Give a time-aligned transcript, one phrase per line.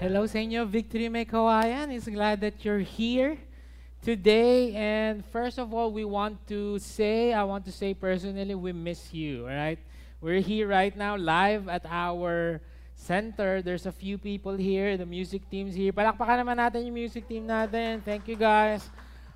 [0.00, 1.28] Hello inyo, Victory May.
[1.92, 3.36] Is glad that you're here
[4.00, 4.72] today.
[4.72, 9.12] And first of all, we want to say, I want to say personally, we miss
[9.12, 9.76] you, all right?
[10.22, 12.62] We're here right now live at our
[12.96, 13.60] center.
[13.60, 15.92] There's a few people here, the music team's here.
[15.92, 18.00] Palakpakan naman natin yung music team natin.
[18.00, 18.88] Thank you guys.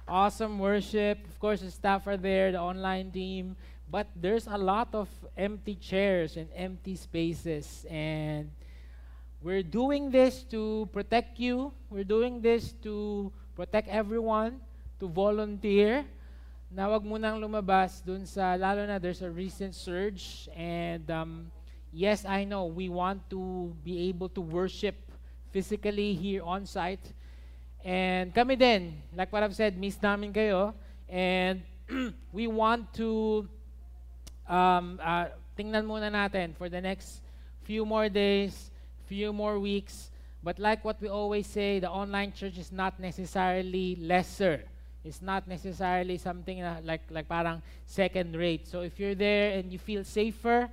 [0.08, 1.20] Awesome worship.
[1.28, 3.52] Of course, the staff are there, the online team.
[3.92, 7.84] But there's a lot of empty chairs and empty spaces.
[7.84, 8.48] And
[9.44, 11.76] We're doing this to protect you.
[11.92, 14.56] We're doing this to protect everyone,
[14.96, 16.08] to volunteer.
[16.72, 20.48] Na wag mo nang lumabas dun sa, lalo na there's a recent surge.
[20.56, 21.52] And um,
[21.92, 24.96] yes, I know, we want to be able to worship
[25.52, 27.04] physically here on site.
[27.84, 30.72] And kami din, like what I've said, miss namin kayo.
[31.04, 31.60] And
[32.32, 33.44] we want to
[34.48, 37.20] um, uh, tingnan muna natin for the next
[37.68, 38.72] few more days
[39.06, 40.10] few more weeks.
[40.42, 44.62] But like what we always say, the online church is not necessarily lesser.
[45.04, 48.68] It's not necessarily something like like parang second rate.
[48.68, 50.68] So if you're there and you feel safer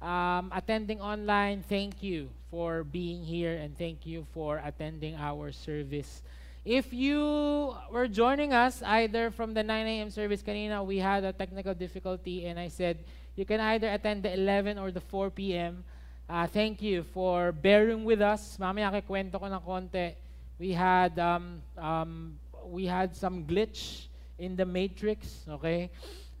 [0.00, 6.22] um, attending online, thank you for being here and thank you for attending our service.
[6.64, 10.10] If you were joining us either from the 9 a.m.
[10.10, 12.98] service kanina, we had a technical difficulty and I said
[13.36, 15.84] you can either attend the 11 or the 4 p.m.
[16.28, 18.60] Uh, thank you for bearing with us.
[18.60, 20.12] Mamaya kikwento ko ng konti.
[20.60, 22.36] We had um, um,
[22.68, 25.88] we had some glitch in the matrix, okay?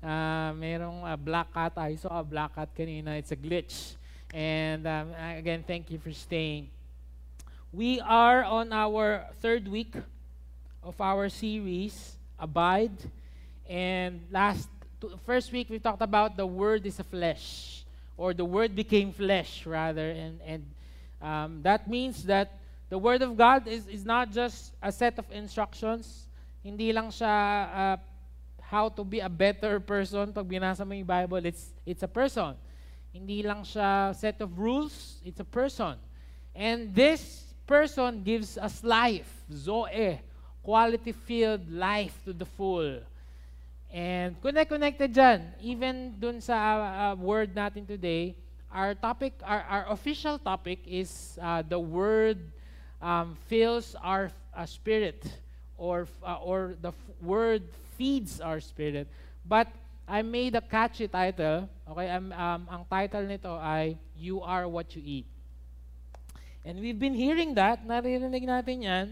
[0.04, 1.72] Uh, merong uh, black cat.
[1.80, 3.16] I saw a black cat kanina.
[3.16, 3.96] It's a glitch.
[4.28, 6.68] And um, again, thank you for staying.
[7.72, 9.96] We are on our third week
[10.84, 12.92] of our series, Abide.
[13.64, 14.68] And last,
[15.24, 17.77] first week, we talked about the Word is a flesh
[18.18, 20.10] or the Word became flesh, rather.
[20.10, 20.62] And, and
[21.22, 22.58] um, that means that
[22.90, 26.26] the Word of God is, is not just a set of instructions.
[26.62, 27.32] Hindi lang siya
[27.72, 27.96] uh,
[28.60, 30.32] how to be a better person.
[30.34, 32.52] Pag binasa mo yung Bible, it's, it's a person.
[33.14, 35.96] Hindi lang siya set of rules, it's a person.
[36.54, 40.20] And this person gives us life, Zoe,
[40.62, 43.00] quality-filled life to the full.
[43.88, 45.48] And connect-connected dyan.
[45.64, 48.36] Even dun sa uh, word natin today,
[48.68, 52.36] our topic, our, our official topic is uh, the word
[53.00, 55.24] um, fills our uh, spirit
[55.76, 57.62] or, uh, or the word
[57.96, 59.08] feeds our spirit.
[59.44, 59.68] But
[60.08, 61.68] I made a catchy title.
[61.88, 65.26] Okay, um, um, ang title nito ay You Are What You Eat.
[66.64, 69.06] And we've been hearing that, naririnig natin yan.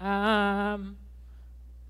[0.00, 0.99] Um,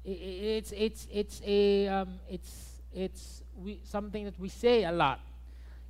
[0.04, 5.20] it's it's it's a um, it's it's we, something that we say a lot.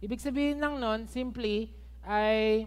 [0.03, 1.71] Ibig sabihin lang nun, simply,
[2.03, 2.67] ay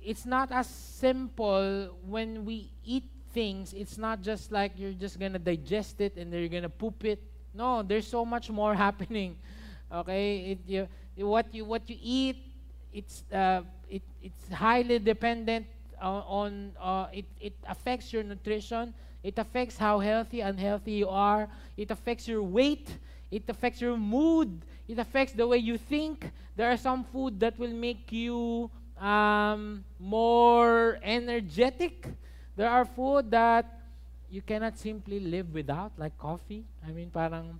[0.00, 3.74] it's not as simple when we eat things.
[3.74, 7.20] It's not just like you're just gonna digest it and then you're gonna poop it.
[7.52, 9.36] No, there's so much more happening.
[9.92, 10.88] Okay, it, you,
[11.26, 12.36] what you what you eat,
[12.92, 15.66] it's uh, it, it's highly dependent
[16.00, 21.48] on, on uh, it it affects your nutrition It affects how healthy, unhealthy you are.
[21.76, 22.86] It affects your weight.
[23.30, 24.62] It affects your mood.
[24.86, 26.30] It affects the way you think.
[26.56, 32.06] There are some food that will make you um, more energetic.
[32.56, 33.66] There are food that
[34.30, 36.64] you cannot simply live without, like coffee.
[36.84, 37.58] I mean, parang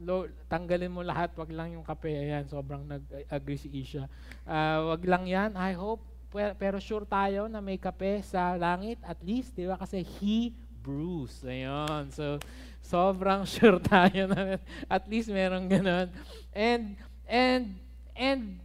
[0.00, 2.12] lo, tanggalin mo lahat, wag lang yung kape.
[2.12, 4.08] Ayan, sobrang nag-agree si Isha.
[4.44, 6.00] Uh, wag lang yan, I hope.
[6.30, 9.74] Pero sure tayo na may kape sa langit, at least, di ba?
[9.74, 11.44] Kasi He Bruce.
[11.44, 12.12] Ayun.
[12.12, 12.40] So,
[12.84, 14.58] sobrang sure tayo na
[14.90, 16.10] at least meron ganun.
[16.50, 16.96] And,
[17.28, 17.78] and,
[18.16, 18.58] and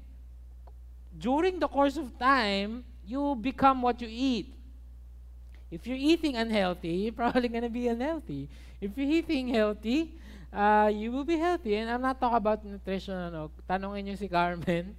[1.14, 4.54] during the course of time, you become what you eat.
[5.70, 8.50] If you're eating unhealthy, you're probably going to be unhealthy.
[8.82, 10.14] If you're eating healthy,
[10.52, 11.76] uh, you will be healthy.
[11.76, 13.14] And I'm not talking about nutrition.
[13.14, 13.52] Ano.
[13.70, 14.96] Tanongin niyo si Carmen.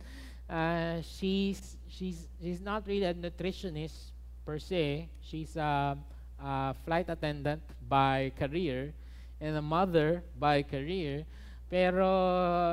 [0.48, 4.12] Uh, she's, she's, she's not really a nutritionist
[4.44, 5.08] per se.
[5.22, 8.92] She's a uh, uh, flight attendant by career
[9.40, 11.24] and a mother by career.
[11.66, 12.06] Pero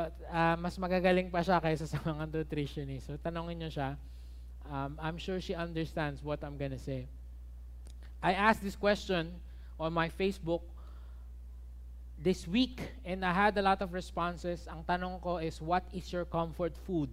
[0.10, 3.10] uh, mas magagaling pa siya kaysa sa mga nutritionist.
[3.10, 3.98] So tanongin niyo siya.
[4.69, 7.10] Um, I'm sure she understands what I'm gonna say.
[8.24, 9.36] I asked this question
[9.75, 10.63] on my Facebook
[12.24, 14.63] this week and I had a lot of responses.
[14.71, 17.12] Ang tanong ko is, what is your comfort food?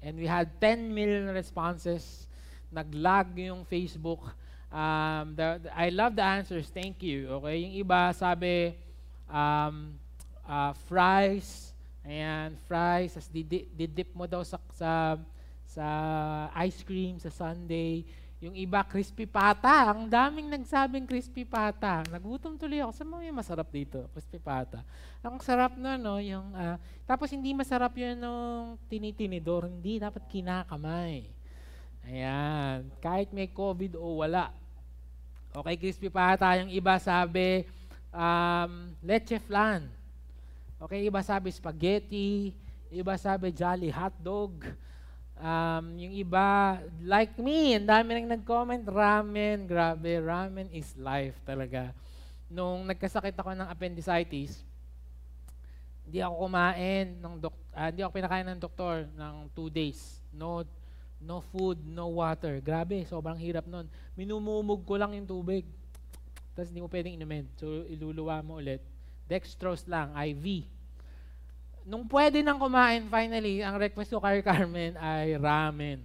[0.00, 2.26] And we had 10 million responses.
[2.72, 4.32] Nag-lag yung Facebook.
[4.70, 6.70] Um, the, the, I love the answers.
[6.70, 7.42] Thank you.
[7.42, 7.66] Okay?
[7.66, 8.78] Yung iba sabi,
[9.26, 9.98] um,
[10.46, 11.74] uh, fries.
[12.06, 13.18] Ayan, fries.
[13.18, 15.18] As didip mo daw sa, sa,
[15.66, 15.86] sa
[16.62, 18.06] ice cream, sa sundae.
[18.40, 19.92] Yung iba, crispy pata.
[19.92, 22.00] Ang daming nagsabing crispy pata.
[22.08, 22.92] Nagutom tuloy ako.
[22.96, 24.08] Saan mo yung masarap dito?
[24.16, 24.80] Crispy pata.
[25.20, 26.16] Ang sarap na, no?
[26.16, 29.68] Yung, uh, tapos hindi masarap yun nung tinitinidor.
[29.68, 31.39] Hindi, dapat kinakamay.
[32.06, 32.88] Ayan.
[33.02, 34.54] Kahit may COVID o wala.
[35.50, 36.56] Okay, crispy pata.
[36.62, 37.66] Yung iba sabi,
[38.14, 39.88] um, leche flan.
[40.80, 42.54] Okay, iba sabi spaghetti.
[42.90, 44.64] Iba sabi jolly hotdog.
[45.40, 51.96] Um, yung iba, like me, ang dami nang nag-comment, ramen, grabe, ramen is life talaga.
[52.52, 54.60] Nung nagkasakit ako ng appendicitis,
[56.10, 60.18] hindi ako kumain ng dok uh, hindi ako pinakain ng doktor ng two days.
[60.34, 60.66] No
[61.20, 62.58] no food, no water.
[62.64, 63.86] Grabe, sobrang hirap nun.
[64.16, 65.68] Minumumog ko lang yung tubig.
[66.56, 67.46] Tapos hindi mo pwedeng inumin.
[67.60, 68.80] So, iluluwa mo ulit.
[69.28, 70.66] Dextrose lang, IV
[71.90, 76.04] nung pwede nang kumain, finally, ang request ko kay Carmen ay ramen.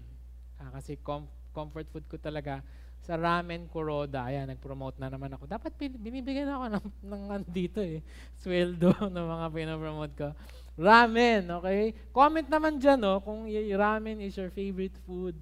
[0.58, 2.64] Ah, kasi com- comfort food ko talaga
[3.06, 4.26] sa ramen kuroda.
[4.26, 5.46] Ayan, nag-promote na naman ako.
[5.46, 8.02] Dapat binibigyan ako ng, ng dito eh.
[8.42, 10.30] Sweldo ng mga pinapromote ko.
[10.76, 11.96] Ramen, okay?
[12.12, 15.36] Comment naman dyan, no, kung y- ramen is your favorite food.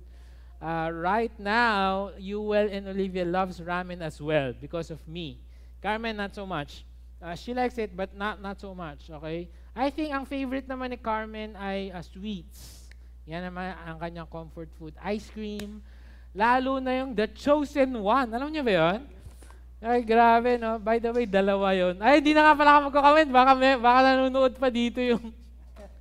[0.62, 5.41] Uh, right now, Yuel and Olivia loves ramen as well because of me.
[5.81, 6.85] Carmen, not so much.
[7.19, 9.50] Uh, she likes it, but not not so much, okay?
[9.75, 12.88] I think ang favorite naman ni Carmen ay uh, sweets.
[13.25, 14.94] Yan naman ang kanyang comfort food.
[15.01, 15.81] Ice cream.
[16.36, 18.29] Lalo na yung The Chosen One.
[18.31, 19.00] Alam niyo ba yun?
[19.83, 20.80] Ay, grabe, no?
[20.80, 22.00] By the way, dalawa yon.
[22.00, 23.27] Ay, hindi na nga pala ako magkakamit.
[23.27, 25.24] Baka, may, baka nanonood pa dito yung...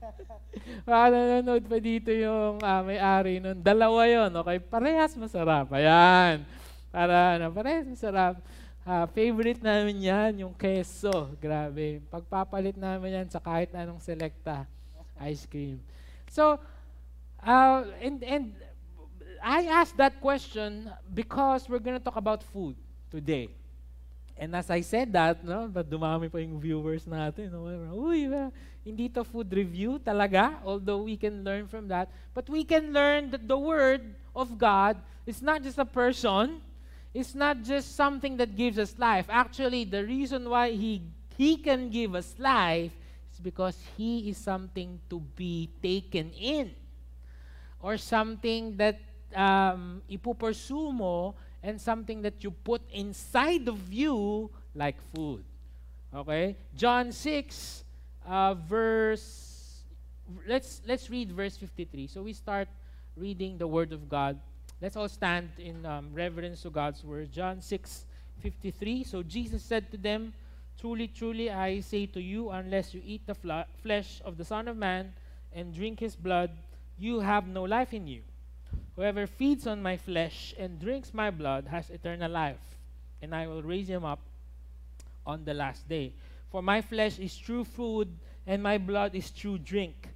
[0.89, 3.59] baka nanonood pa dito yung uh, may-ari nun.
[3.59, 4.63] Dalawa yon, okay?
[4.63, 5.67] Parehas masarap.
[5.75, 6.47] Ayan.
[6.95, 8.39] Para, ano, parehas masarap.
[8.87, 11.35] Uh, favorite namin yan, yung keso.
[11.43, 11.99] Grabe.
[12.07, 14.63] Pagpapalit namin yan sa kahit anong selecta
[15.19, 15.83] ice cream.
[16.31, 16.55] So,
[17.43, 18.55] uh, and, and
[19.43, 22.79] I asked that question because we're going to talk about food
[23.11, 23.51] today.
[24.43, 27.55] And as I said that, no, but dumami pa yung viewers natin.
[27.55, 27.71] No?
[27.95, 28.51] Uy, uh,
[28.83, 32.11] hindi to food review talaga, although we can learn from that.
[32.35, 34.03] But we can learn that the Word
[34.35, 34.99] of God
[35.31, 36.59] is not just a person,
[37.15, 39.31] is not just something that gives us life.
[39.31, 41.07] Actually, the reason why He,
[41.39, 42.91] he can give us life
[43.31, 46.75] is because He is something to be taken in
[47.79, 48.99] or something that
[49.39, 55.45] um, ipupursue mo and something that you put inside of you like food.
[56.15, 56.57] Okay?
[56.77, 57.85] John 6,
[58.27, 59.83] uh, verse,
[60.47, 62.07] let's, let's read verse 53.
[62.07, 62.69] So we start
[63.17, 64.39] reading the Word of God
[64.83, 67.31] Let's all stand in um, reverence to God's word.
[67.31, 68.05] John 6
[68.41, 69.05] 53.
[69.05, 70.35] So Jesus said to them,
[70.77, 74.67] Truly, truly, I say to you, unless you eat the fl- flesh of the Son
[74.67, 75.13] of Man
[75.53, 76.51] and drink his blood,
[76.99, 78.23] you have no life in you.
[78.97, 82.61] Whoever feeds on my flesh and drinks my blood has eternal life,
[83.23, 84.21] and I will raise him up
[85.27, 86.13] on the last day.
[86.51, 88.09] For my flesh is true food,
[88.47, 90.09] and my blood is true drink.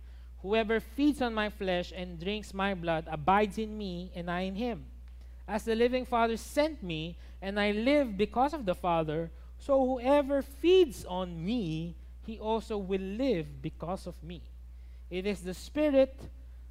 [0.43, 4.55] Whoever feeds on my flesh and drinks my blood abides in me, and I in
[4.55, 4.85] him.
[5.49, 10.43] As the living Father sent me, and I live because of the Father, so whoever
[10.43, 11.95] feeds on me,
[12.27, 14.43] he also will live because of me.
[15.09, 16.21] It is the Spirit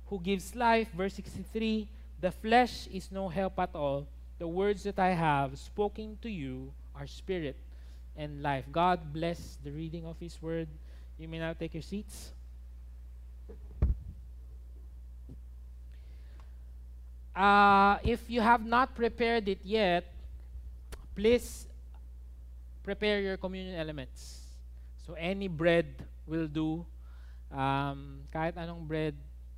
[0.08, 0.92] who gives life.
[0.92, 1.90] Verse 63
[2.26, 4.10] The flesh is no help at all.
[4.42, 7.54] The words that I have spoken to you are spirit
[8.18, 8.66] and life.
[8.72, 10.66] God bless the reading of His word.
[11.22, 12.34] You may now take your seats.
[17.36, 20.10] Uh, if you have not prepared it yet,
[21.14, 21.68] please
[22.82, 24.50] prepare your communion elements.
[25.06, 25.94] So any bread
[26.26, 26.90] will do.
[27.54, 29.14] Um, kahit anong bread.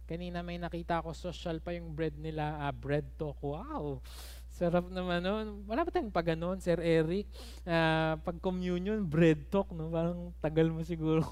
[0.07, 2.55] Kanina may nakita ko, social pa yung bread nila.
[2.63, 3.35] Uh, bread talk.
[3.43, 3.99] Wow!
[4.47, 5.67] Sarap naman nun.
[5.67, 7.27] Wala ba tayong pag ganun, Sir Eric?
[7.67, 9.67] Uh, pag communion, bread talk.
[9.75, 9.91] No?
[9.91, 11.27] Parang tagal mo siguro.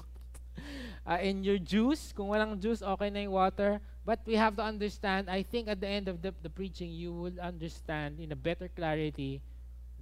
[1.08, 3.80] uh, and your juice, kung walang juice, okay na yung water.
[4.04, 7.16] But we have to understand, I think at the end of the, the preaching, you
[7.16, 9.40] will understand in a better clarity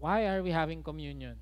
[0.02, 1.38] why are we having communion.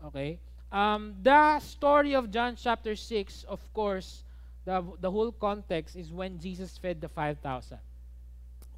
[0.00, 0.40] Okay?
[0.72, 4.24] Um, the story of John chapter 6, of course,
[4.70, 7.78] the, the whole context is when Jesus fed the 5,000.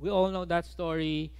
[0.01, 1.31] We all know that story,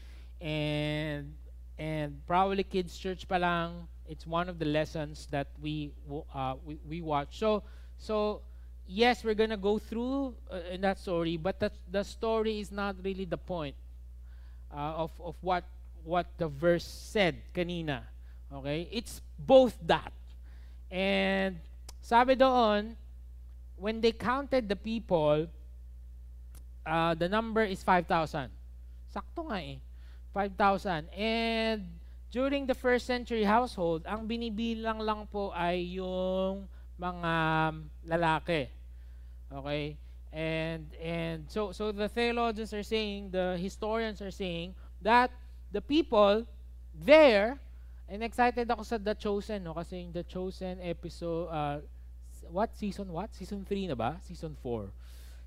[0.41, 1.33] and
[1.79, 5.91] and probably kids church palang, it's one of the lessons that we
[6.35, 7.39] uh, we, we watch.
[7.39, 7.65] So
[7.97, 8.43] so
[8.87, 12.97] yes, we're gonna go through uh, in that story, but the, the story is not
[13.03, 13.75] really the point
[14.71, 15.65] uh, of, of what,
[16.05, 18.03] what the verse said kanina.
[18.53, 18.89] Okay?
[18.93, 20.13] It's both that.
[20.91, 21.57] And
[22.03, 22.97] sabi doon,
[23.83, 25.51] when they counted the people,
[26.87, 28.47] uh, the number is 5,000.
[29.11, 29.83] Sakto nga eh.
[30.31, 31.11] 5,000.
[31.11, 31.99] And
[32.31, 37.35] during the first century household, ang binibilang lang po ay yung mga
[38.07, 38.71] lalaki.
[39.51, 39.99] Okay?
[40.33, 45.35] And and so so the theologians are saying, the historians are saying that
[45.75, 46.47] the people
[46.95, 47.59] there
[48.07, 51.85] and excited ako sa The Chosen no kasi yung The Chosen episode uh,
[52.53, 53.35] what season what?
[53.35, 54.21] Season 3 na ba?
[54.23, 54.93] Season 4.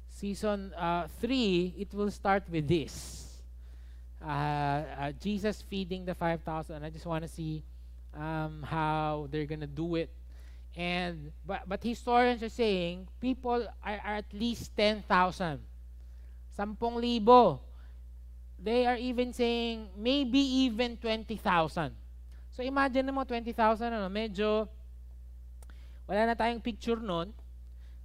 [0.09, 3.29] Season uh, 3, it will start with this.
[4.19, 6.83] Uh, uh, Jesus feeding the 5,000.
[6.83, 7.63] I just want to see
[8.17, 10.09] um, how they're gonna do it
[10.75, 15.07] And but but historians are saying people are, are at least 10,000.
[16.51, 17.63] Sampung libo.
[18.59, 21.95] They are even saying maybe even 20,000.
[22.51, 23.55] So imagine mo 20,000
[23.87, 24.67] ano, medyo
[26.05, 27.33] wala na tayong picture noon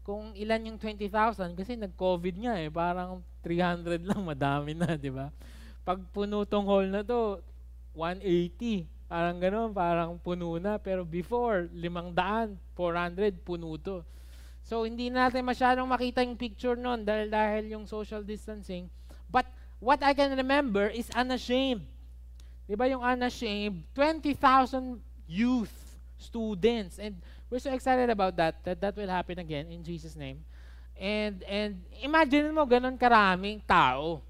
[0.00, 5.28] kung ilan yung 20,000 kasi nag-COVID nga eh, parang 300 lang madami na, di ba?
[5.84, 7.40] Pag puno tong hall na to,
[7.96, 8.88] 180.
[9.10, 10.78] Parang gano'n, parang puno na.
[10.78, 14.06] Pero before, limang daan, 400, puno to.
[14.62, 18.86] So, hindi natin masyadong makita yung picture noon dahil, dahil yung social distancing.
[19.26, 19.48] But
[19.82, 21.82] what I can remember is unashamed.
[22.70, 23.82] Di ba yung unashamed?
[23.96, 25.74] 20,000 youth,
[26.14, 27.02] students.
[27.02, 27.18] And
[27.50, 30.40] we're so excited about that, that that will happen again in Jesus' name.
[30.94, 34.22] And, and imagine mo, ganun karaming tao.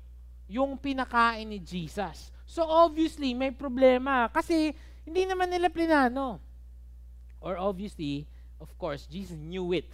[0.48, 2.32] Yung pinakain ni Jesus.
[2.48, 4.26] So obviously, may problema.
[4.32, 4.74] Kasi
[5.04, 6.40] hindi naman nila plinano.
[7.38, 8.26] Or obviously,
[8.58, 9.86] of course, Jesus knew it.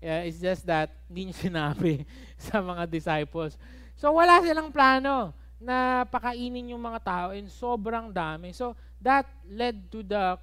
[0.00, 2.08] Uh, it's just that hindi niya sinabi
[2.48, 3.60] sa mga disciples.
[4.00, 8.56] So wala silang plano na pakainin yung mga tao and sobrang dami.
[8.56, 8.72] So
[9.04, 10.40] that led to the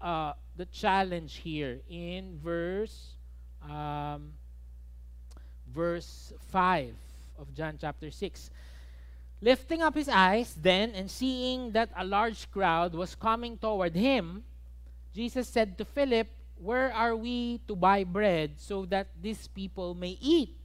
[0.00, 3.16] uh, the challenge here in verse
[3.68, 4.32] um,
[5.72, 6.94] verse 5
[7.38, 8.50] of John chapter 6.
[9.40, 14.44] Lifting up his eyes then and seeing that a large crowd was coming toward him,
[15.14, 16.28] Jesus said to Philip,
[16.60, 20.56] Where are we to buy bread so that these people may eat?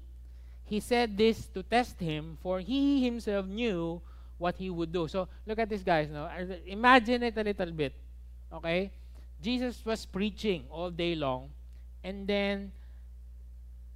[0.65, 4.01] He said this to test him, for he himself knew
[4.37, 5.07] what he would do.
[5.07, 6.09] So look at this, guys.
[6.09, 6.29] Now,
[6.65, 7.93] Imagine it a little bit.
[8.51, 8.91] Okay?
[9.41, 11.49] Jesus was preaching all day long,
[12.03, 12.71] and then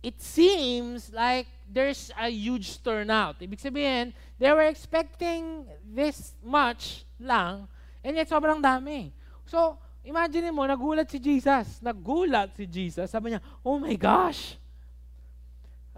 [0.04, 3.40] it seems like there's a huge turnout.
[3.40, 7.68] Ibig sabihin, they were expecting this much lang,
[8.04, 9.12] and yet sobrang dami.
[9.44, 11.84] So, imagine mo, nagulat si Jesus.
[11.84, 13.12] Nagulat si Jesus.
[13.12, 14.56] Sabi niya, oh my gosh!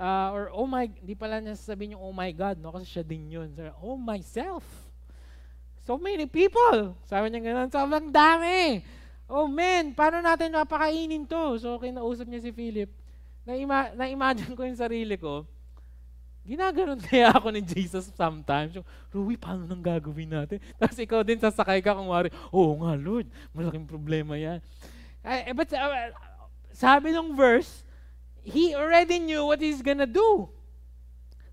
[0.01, 2.74] Uh, or, oh my, hindi pala niya sasabihin yung, oh my God, no?
[2.74, 3.53] Kasi siya din yun.
[3.53, 4.65] So, oh myself!
[5.86, 6.98] So many people!
[7.05, 8.81] Sabi niya ganun, sobrang dami!
[9.31, 11.55] Oh man, paano natin mapakainin to?
[11.55, 12.91] So, kinausap niya si Philip
[13.47, 15.47] na-ima- na-imagine ko yung sarili ko,
[16.43, 18.75] ginaganon kaya ako ni Jesus sometimes.
[18.75, 20.59] Yung, Rui, paano nang gagawin natin?
[20.79, 24.59] Tapos ikaw din sasakay ka kung wari, oo nga Lord, malaking problema yan.
[25.23, 26.11] Uh, but uh,
[26.73, 27.85] sabi ng verse,
[28.41, 30.50] he already knew what he's gonna do.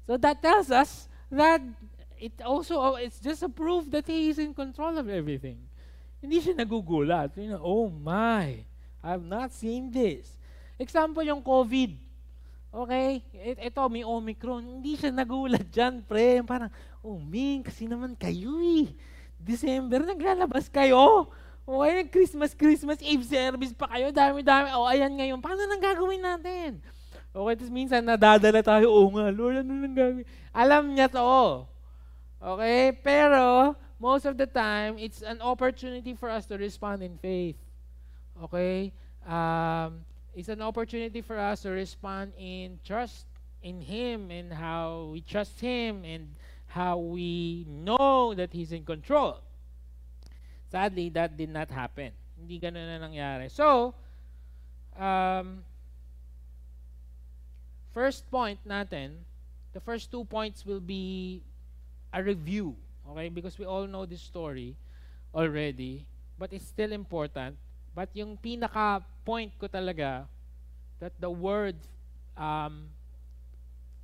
[0.09, 1.61] So that tells us that
[2.17, 5.68] it also, oh, it's just a proof that he is in control of everything.
[6.19, 7.35] Hindi siya nagugulat.
[7.39, 8.63] You know, oh my,
[9.03, 10.35] I've not seen this.
[10.79, 11.95] Example yung COVID.
[12.69, 13.25] Okay?
[13.59, 14.81] Ito, may Omicron.
[14.81, 16.43] Hindi siya nagulat dyan, pre.
[16.45, 16.71] Parang,
[17.01, 18.91] oh, Ming, kasi naman kayo eh.
[19.39, 21.31] December, naglalabas kayo.
[21.69, 24.09] Okay, Christmas, Christmas Eve service pa kayo.
[24.09, 24.73] Dami-dami.
[24.73, 25.39] Oh, ayan ngayon.
[25.39, 26.81] Paano nang gagawin natin?
[27.29, 28.89] Okay, tapos minsan nadadala tayo.
[28.89, 30.27] Oo oh, nga, Lord, ano nang gagawin?
[30.55, 31.69] Alam niya to.
[32.41, 32.95] Okay?
[33.03, 33.18] Pero,
[34.19, 37.55] most of the time, it's an opportunity for us to respond in faith.
[38.43, 38.91] Okay?
[39.23, 40.03] Um,
[40.35, 43.27] it's an opportunity for us to respond in trust
[43.63, 46.35] in Him and how we trust Him and
[46.67, 49.39] how we know that He's in control.
[50.67, 52.11] Sadly, that did not happen.
[52.35, 53.47] Hindi ganun na nangyari.
[53.47, 53.95] So,
[54.99, 55.63] um,
[57.95, 59.23] first point natin,
[59.71, 61.39] the first two points will be
[62.11, 62.75] a review.
[63.11, 63.29] Okay?
[63.29, 64.77] Because we all know this story
[65.35, 66.07] already.
[66.39, 67.57] But it's still important
[67.99, 70.31] But yung pinaka-point ko talaga,
[71.03, 71.75] that the word,
[72.39, 72.87] um,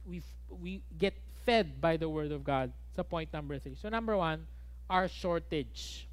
[0.02, 0.18] we,
[0.50, 1.14] we get
[1.46, 3.78] fed by the word of God sa point number three.
[3.78, 4.50] So number one,
[4.90, 6.10] our shortage.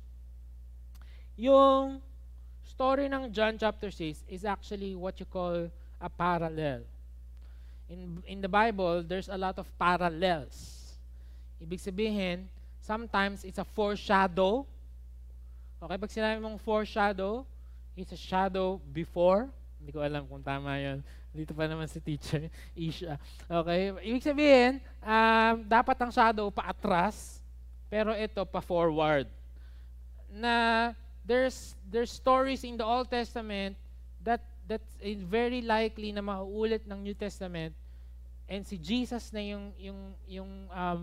[1.41, 2.05] Yung
[2.61, 5.65] story ng John chapter 6 is actually what you call
[5.97, 6.85] a parallel.
[7.89, 10.93] In, in the Bible, there's a lot of parallels.
[11.57, 12.45] Ibig sabihin,
[12.81, 14.65] sometimes it's a foreshadow.
[15.81, 17.45] Okay, pag sinabi mong foreshadow,
[17.91, 21.01] It's a shadow before Hindi ko alam kung tama yun.
[21.33, 23.17] Dito pa naman si teacher, Isha.
[23.49, 23.89] Okay?
[24.05, 27.41] Ibig sabihin, um, dapat ang shadow paatras,
[27.89, 29.25] pero ito pa forward.
[30.29, 30.93] Na
[31.25, 33.73] there's there's stories in the Old Testament
[34.21, 34.93] that that's
[35.25, 37.73] very likely na mauulit ng New Testament
[38.45, 41.01] and si Jesus na yung yung yung um,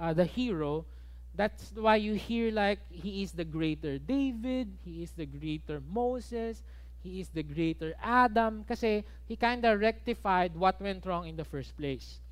[0.00, 0.88] uh, the hero
[1.34, 6.62] that's why you hear like he is the greater David he is the greater Moses
[7.02, 11.44] he is the greater Adam kasi he kind of rectified what went wrong in the
[11.44, 12.22] first place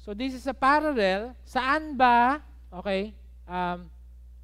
[0.00, 2.40] so this is a parallel saan ba
[2.72, 3.12] okay
[3.46, 3.86] um,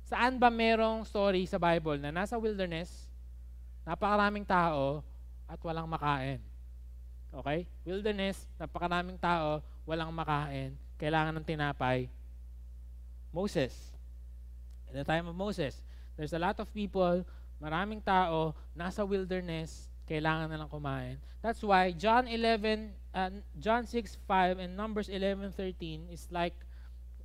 [0.05, 3.11] saan ba merong story sa Bible na nasa wilderness
[3.85, 5.03] napakaraming tao
[5.51, 6.39] at walang makain.
[7.35, 7.67] Okay?
[7.83, 12.07] Wilderness, napakaraming tao, walang makain, kailangan ng tinapay.
[13.33, 13.73] Moses.
[14.91, 15.83] In the time of Moses,
[16.17, 17.25] there's a lot of people,
[17.63, 21.17] maraming tao, nasa wilderness, kailangan na lang kumain.
[21.41, 23.31] That's why John 11, uh,
[23.63, 26.59] John 6, 5 and Numbers 11, 13 is like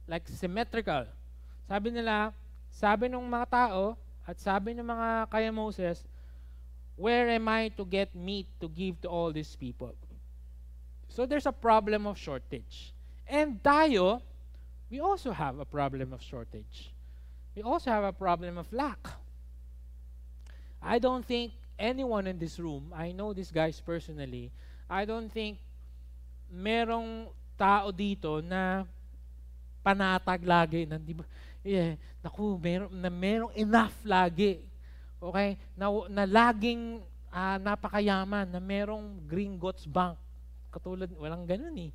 [0.05, 1.09] like symmetrical.
[1.65, 2.29] Sabi nila,
[2.69, 6.05] sabi ng mga tao, at sabi ng mga kaya Moses,
[6.93, 9.93] where am I to get meat to give to all these people?
[11.09, 12.93] So there's a problem of shortage.
[13.25, 14.21] And tayo,
[14.89, 16.91] we also have a problem of shortage.
[17.55, 18.99] We also have a problem of lack.
[20.81, 24.51] I don't think anyone in this room, I know these guys personally,
[24.89, 25.57] I don't think
[26.51, 28.85] merong tao dito na
[29.81, 31.25] panatag lagi na di ba
[31.65, 34.61] yeah, naku, meron na merong enough lagi
[35.25, 37.01] okay, na, na laging
[37.33, 40.15] uh, napakayaman, na merong Gringotts Bank.
[40.69, 41.91] Katulad, walang ganun eh.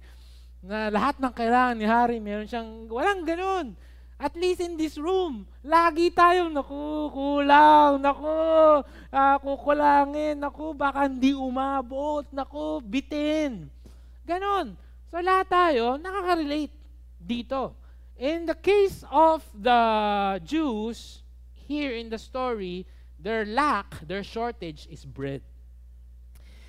[0.61, 3.73] Na lahat ng kailangan ni Harry, meron siyang, walang ganun.
[4.21, 8.29] At least in this room, lagi tayong, naku, kulang, naku,
[9.09, 13.73] uh, kukulangin, naku, baka hindi umabot, naku, bitin.
[14.29, 14.77] Ganon.
[15.09, 16.77] So lahat tayo, nakaka-relate
[17.17, 17.73] dito.
[18.21, 19.81] In the case of the
[20.45, 21.25] Jews,
[21.57, 22.85] here in the story,
[23.17, 25.41] their lack, their shortage is bread.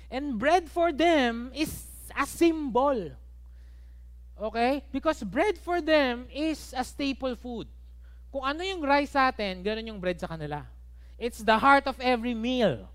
[0.08, 1.84] And bread for them is
[2.16, 3.12] a symbol.
[4.36, 4.84] Okay?
[4.90, 7.68] Because bread for them is a staple food.
[8.32, 10.64] Kung ano yung rice sa atin, ganun yung bread sa kanila.
[11.20, 12.88] It's the heart of every meal.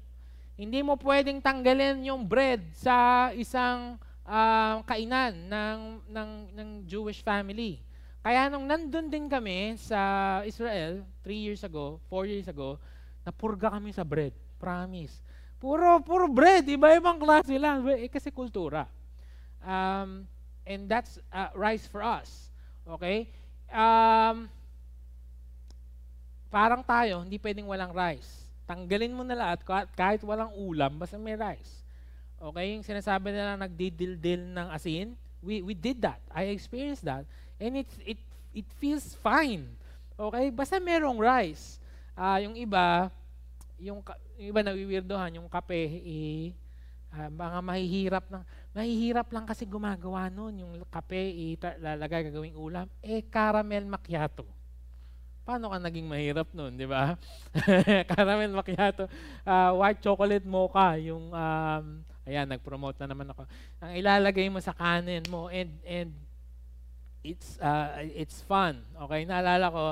[0.57, 7.79] Hindi mo pwedeng tanggalin yung bread sa isang uh, kainan ng, ng, ng Jewish family.
[8.25, 12.81] Kaya nung nandun din kami sa Israel, three years ago, four years ago,
[13.27, 14.31] Napurga kami sa bread.
[14.55, 15.19] Promise.
[15.59, 16.63] Puro, puro bread.
[16.63, 17.83] Iba-ibang klase lang.
[17.91, 18.87] Eh, kasi kultura.
[19.59, 20.23] Um,
[20.67, 22.51] and that's uh, rice for us.
[22.83, 23.31] Okay?
[23.71, 24.51] Um,
[26.51, 28.27] parang tayo, hindi pwedeng walang rice.
[28.67, 29.63] Tanggalin mo na lahat
[29.95, 31.87] kahit walang ulam, basta may rice.
[32.37, 32.75] Okay?
[32.75, 36.19] Yung sinasabi nila nagdidildil ng asin, we, we did that.
[36.29, 37.23] I experienced that.
[37.57, 38.19] And it, it,
[38.51, 39.71] it feels fine.
[40.19, 40.51] Okay?
[40.51, 41.79] Basta merong rice.
[42.11, 43.07] Uh, yung iba,
[43.79, 44.03] yung,
[44.35, 46.51] yung iba nawiwirdohan, yung kape, eh,
[47.13, 48.43] uh, mga mahihirap lang.
[48.77, 51.17] Mahihirap lang kasi gumagawa noon yung kape,
[51.57, 52.85] ilalagay gagawing ulam.
[53.01, 54.45] Eh, caramel macchiato.
[55.41, 57.17] Paano ka naging mahirap noon, di ba?
[58.13, 59.09] caramel macchiato.
[59.41, 61.85] Uh, white chocolate mocha, yung, um,
[62.29, 63.49] ayan, nag-promote na naman ako.
[63.81, 66.13] Ang ilalagay mo sa kanin mo, and, and
[67.25, 68.85] it's, uh, it's fun.
[69.09, 69.83] Okay, naalala ko,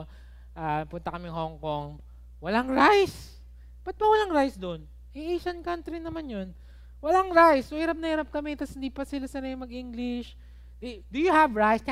[0.53, 1.97] uh, punta kami Hong Kong,
[2.45, 3.41] Walang rice.
[3.81, 4.85] Ba't ba walang rice doon?
[5.17, 6.49] Eh, Asian country naman yun.
[7.05, 7.69] Walang rice.
[7.69, 8.57] So, hirap na hirap kami.
[8.57, 10.33] Tapos hindi pa sila sanay mag-English.
[10.81, 11.85] Do you have rice?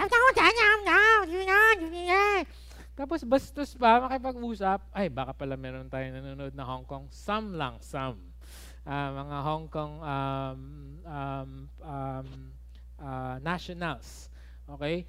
[2.98, 4.82] Tapos bastos pa, makipag-usap.
[4.90, 7.14] Ay, baka pala meron tayo nanonood na Hong Kong.
[7.14, 8.34] Some lang, some.
[8.90, 10.62] Uh, mga Hong Kong um,
[11.06, 11.50] um,
[11.86, 12.28] um,
[12.98, 14.34] uh, nationals.
[14.66, 15.06] Okay?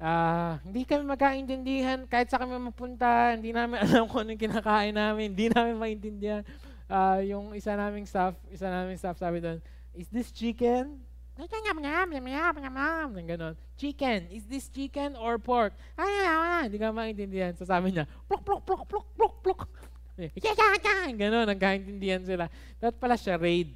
[0.00, 4.96] Uh, hindi kami magkaintindihan kahit sa kami mapunta, hindi namin alam kung ano yung kinakain
[4.96, 6.42] namin, hindi namin maintindihan.
[6.90, 9.62] Uh, yung isa naming staff, isa naming staff sabi doon,
[9.94, 10.98] is this chicken?
[13.30, 13.54] Ganon.
[13.78, 14.26] Chicken.
[14.28, 15.72] Is this chicken or pork?
[15.94, 17.54] Ay, ay, ay, hindi ka maintindihan.
[17.54, 19.60] So sabi niya, plok, plok, plok, plok, plok, plok.
[21.14, 22.50] Ganon, nagkaintindihan sila.
[22.76, 23.72] Dapat pala charade.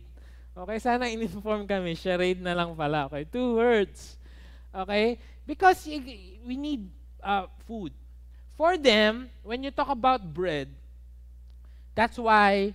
[0.55, 3.09] Okay, sana in-inform kami, charade na lang pala.
[3.09, 4.19] Okay, two words.
[4.75, 5.17] Okay?
[5.47, 5.87] Because
[6.45, 6.91] we need
[7.23, 7.95] uh, food.
[8.55, 10.69] For them, when you talk about bread,
[11.95, 12.75] that's why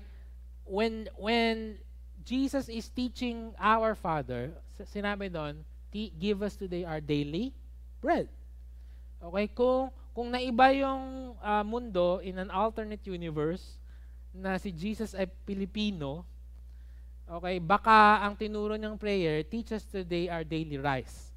[0.69, 1.81] when when
[2.21, 5.65] Jesus is teaching our Father, sinabi doon,
[6.21, 7.51] give us today our daily
[7.97, 8.29] bread.
[9.19, 13.81] Okay, kung kung naiba yung uh, mundo in an alternate universe
[14.29, 16.23] na si Jesus ay Pilipino,
[17.29, 21.29] Okay, baka ang tinuro niyang prayer, teach us today our daily rice.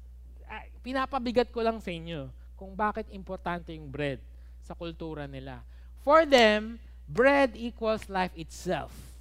[0.49, 4.17] Ah, Pinapabigat ko lang sa inyo kung bakit importante yung bread
[4.65, 5.61] sa kultura nila.
[6.01, 9.12] For them, bread equals life itself.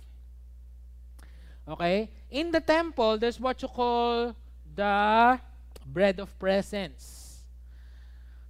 [1.68, 2.11] Okay?
[2.31, 4.35] In the temple, there's what you call
[4.75, 5.38] the
[5.87, 7.44] bread of presence.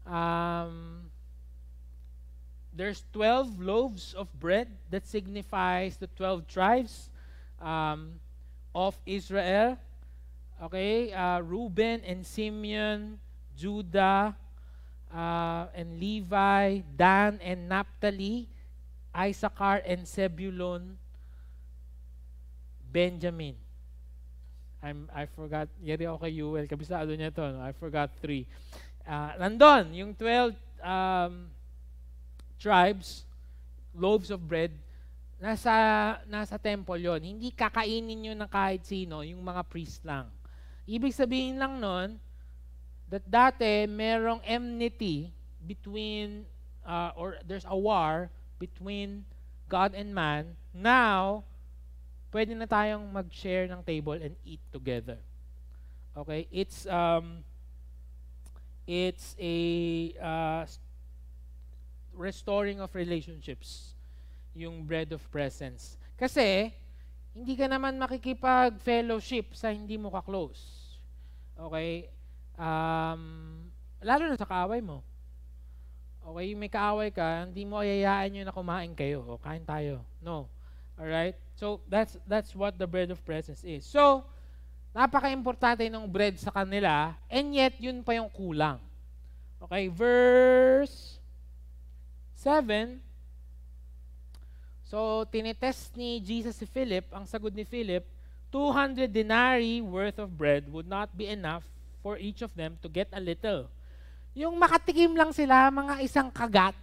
[0.06, 1.10] Um,
[2.74, 7.10] there's 12 loaves of bread that signifies the 12 tribes
[7.60, 8.20] um,
[8.74, 9.78] of Israel.
[10.62, 13.18] Okay, uh, Reuben and Simeon,
[13.56, 14.34] Judah
[15.12, 18.48] uh, and Levi, Dan and Naphtali,
[19.14, 20.96] Issachar and Zebulun,
[22.92, 23.56] Benjamin.
[24.84, 27.64] I'm, I forgot, yari ako kay Yuel, kabisado niya to, no?
[27.64, 28.44] I forgot three.
[29.08, 30.52] Uh, nandun, yung 12
[30.82, 31.48] um,
[32.60, 33.24] tribes,
[33.94, 34.74] loaves of bread,
[35.42, 35.74] nasa,
[36.30, 37.18] nasa temple yon.
[37.18, 40.30] Hindi kakainin yun ng kahit sino, yung mga priest lang.
[40.86, 42.18] Ibig sabihin lang nun,
[43.10, 45.34] that dati merong enmity
[45.66, 46.46] between,
[46.86, 48.30] uh, or there's a war
[48.62, 49.26] between
[49.66, 50.54] God and man.
[50.74, 51.42] Now,
[52.32, 55.20] pwede na tayong mag-share ng table and eat together.
[56.16, 56.48] Okay?
[56.48, 57.44] It's, um,
[58.88, 59.56] it's a
[60.16, 60.64] uh,
[62.16, 63.92] restoring of relationships,
[64.56, 66.00] yung bread of presence.
[66.16, 66.72] Kasi,
[67.36, 70.96] hindi ka naman makikipag-fellowship sa hindi mo ka-close.
[71.60, 72.08] Okay?
[72.56, 73.68] Um,
[74.00, 75.04] lalo na sa kaaway mo.
[76.22, 80.06] Okay, may kaaway ka, hindi mo ayayaan nyo na kumain kayo o kain tayo.
[80.22, 80.46] No.
[80.94, 81.34] Alright?
[81.62, 83.86] So, that's, that's what the bread of presence is.
[83.86, 84.26] So,
[84.90, 88.82] napaka-importante ng bread sa kanila, and yet, yun pa yung kulang.
[89.62, 91.22] Okay, verse
[92.34, 92.98] 7.
[94.90, 98.02] So, tinetest ni Jesus si Philip, ang sagot ni Philip,
[98.50, 101.62] 200 denarii worth of bread would not be enough
[102.02, 103.70] for each of them to get a little.
[104.34, 106.74] Yung makatikim lang sila, mga isang kagat,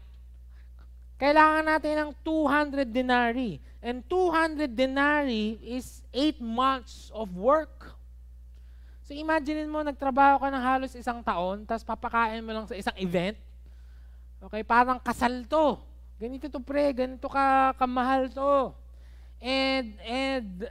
[1.20, 3.60] kailangan natin ng 200 denarii.
[3.80, 7.96] And 200 denarii is 8 months of work.
[9.08, 12.94] So imagine mo, nagtrabaho ka ng halos isang taon, tapos papakain mo lang sa isang
[13.00, 13.40] event.
[14.38, 15.80] Okay, parang kasal to.
[16.22, 18.76] Ganito to pre, ganito ka kamahal to.
[19.42, 20.70] And, and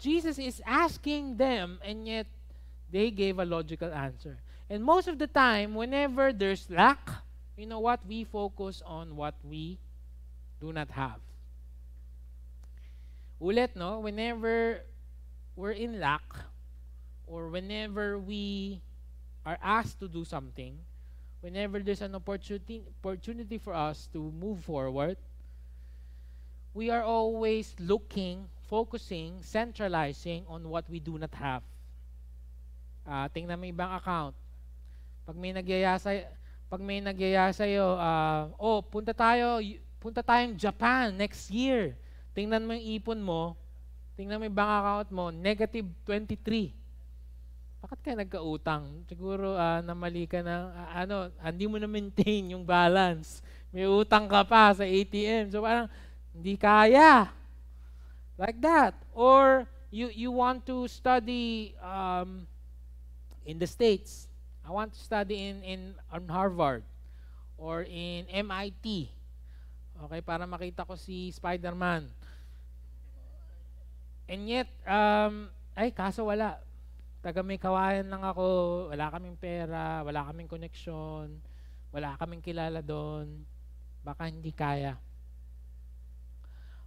[0.00, 2.30] Jesus is asking them, and yet
[2.88, 4.38] they gave a logical answer.
[4.70, 7.04] And most of the time, whenever there's lack,
[7.58, 8.00] you know what?
[8.06, 9.76] We focus on what we
[10.56, 11.20] do not have.
[13.40, 14.00] Ulit, no?
[14.00, 14.82] Whenever
[15.54, 16.26] we're in lack,
[17.26, 18.80] or whenever we
[19.46, 20.74] are asked to do something,
[21.40, 25.16] whenever there's an opportunity, opportunity for us to move forward,
[26.74, 31.62] we are always looking, focusing, centralizing on what we do not have.
[33.08, 34.34] Uh, tingnan mo ibang account.
[35.24, 36.12] Pag may nagyaya sa
[36.68, 39.62] pag may nagyaya sa iyo, uh, oh, punta tayo,
[39.96, 41.96] punta tayong Japan next year.
[42.38, 43.58] Tingnan mo yung ipon mo,
[44.14, 46.70] tingnan mo yung bank account mo, negative 23.
[47.82, 49.02] Bakit ka nagkautang?
[49.10, 53.42] Siguro uh, namali ka na, uh, ano, hindi mo na maintain yung balance.
[53.74, 55.50] May utang ka pa sa ATM.
[55.50, 55.90] So parang,
[56.30, 57.26] hindi kaya.
[58.38, 58.94] Like that.
[59.18, 62.46] Or, you, you want to study um,
[63.42, 64.30] in the States.
[64.62, 66.86] I want to study in, in on Harvard
[67.58, 69.10] or in MIT.
[70.06, 72.17] Okay, para makita ko si Spider-Man.
[74.28, 76.60] And yet, um, ay, kaso wala.
[77.24, 78.46] Taga may kawayan lang ako,
[78.92, 81.42] wala kaming pera, wala kaming connection,
[81.90, 83.42] wala kaming kilala doon.
[84.06, 84.94] Baka hindi kaya.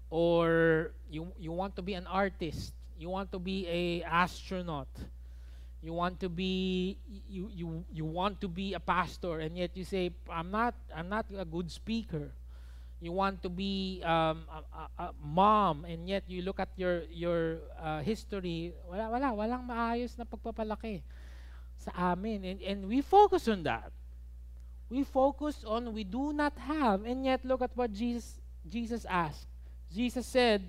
[0.07, 4.87] Or you you want to be an artist, you want to be a astronaut
[5.81, 9.83] you want to be you you you want to be a pastor and yet you
[9.83, 12.29] say i'm not i'm not a good speaker
[13.01, 17.03] you want to be um, a, a, a mom and yet you look at your
[17.09, 21.01] your uh, history wala wala walang maayos na pagpapalaki
[21.81, 22.45] sa amin.
[22.45, 23.89] And, and we focus on that.
[24.85, 29.49] We focus on we do not have and yet look at what Jesus Jesus asked.
[29.89, 30.61] Jesus said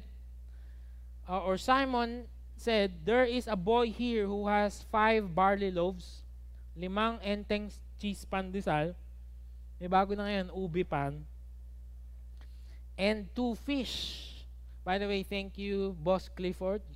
[1.29, 6.23] uh, or Simon said, There is a boy here who has five barley loaves,
[6.79, 8.95] limang enteng cheese pandesal,
[9.83, 11.27] may bago na ngayon, ubi pan,
[13.03, 14.31] and two fish.
[14.87, 16.87] By the way, thank you, Boss Clifford,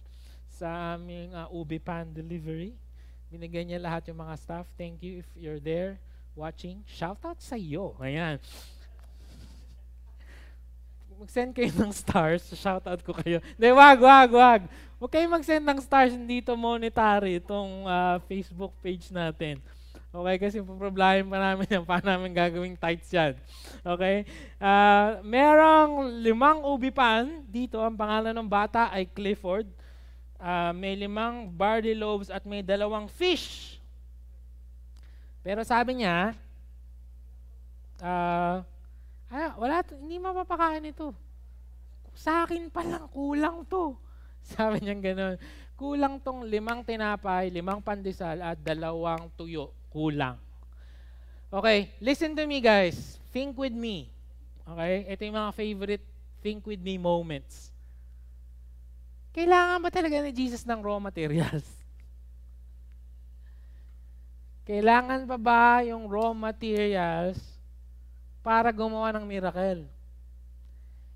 [0.46, 2.78] sa aming uh, ubi pan delivery.
[3.26, 4.66] Binigyan niya lahat yung mga staff.
[4.78, 5.98] Thank you if you're there
[6.38, 6.86] watching.
[6.86, 7.98] Shout out sa iyo.
[7.98, 8.38] Ayan.
[11.16, 12.44] mag-send kayo ng stars.
[12.52, 13.40] Shoutout ko kayo.
[13.56, 14.62] Hindi, wag, wag, wag.
[15.00, 19.56] Huwag kayo mag-send ng stars, hindi to monetary itong uh, Facebook page natin.
[20.16, 21.84] Okay, kasi problema pa namin yan.
[21.84, 23.36] Paano namin gagawing tights yan.
[23.84, 24.24] Okay?
[24.56, 27.44] Uh, merong limang ubipan.
[27.44, 29.68] Dito, ang pangalan ng bata ay Clifford.
[30.40, 33.76] Uh, may limang barley loaves at may dalawang fish.
[35.44, 36.32] Pero sabi niya,
[38.00, 38.64] uh,
[39.28, 41.12] ah, wala, hindi mapapakain ito.
[42.16, 43.92] Sa akin pa lang, kulang to.
[44.56, 45.36] Sabi niya gano'n.
[45.76, 50.36] Kulang tong limang tinapay, limang pandesal, at dalawang tuyo kulang.
[51.48, 53.16] Okay, listen to me guys.
[53.32, 54.12] Think with me.
[54.68, 56.04] Okay, ito yung mga favorite
[56.44, 57.72] think with me moments.
[59.32, 61.64] Kailangan ba talaga ni Jesus ng raw materials?
[64.68, 67.38] Kailangan pa ba yung raw materials
[68.42, 69.86] para gumawa ng miracle?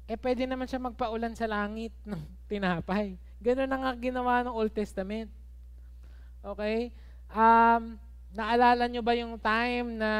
[0.06, 3.18] Eh, pwede naman siya magpaulan sa langit ng tinapay.
[3.42, 5.30] Ganun na nga ginawa ng Old Testament.
[6.42, 6.94] Okay?
[7.30, 7.98] Um,
[8.30, 10.12] Naalala nyo ba yung time na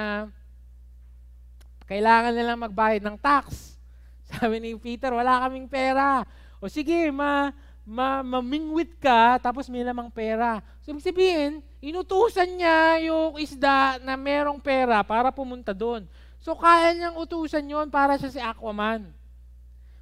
[1.87, 3.79] kailangan nilang magbayad ng tax?
[4.31, 6.27] Sabi ni Peter, wala kaming pera.
[6.59, 7.55] O sige, ma,
[7.87, 10.59] ma, mamingwit ka, tapos may lamang pera.
[10.83, 16.07] So, ibig sabihin, inutusan niya yung isda na merong pera para pumunta doon.
[16.43, 19.07] So, kaya niyang utusan yon para siya si Aquaman.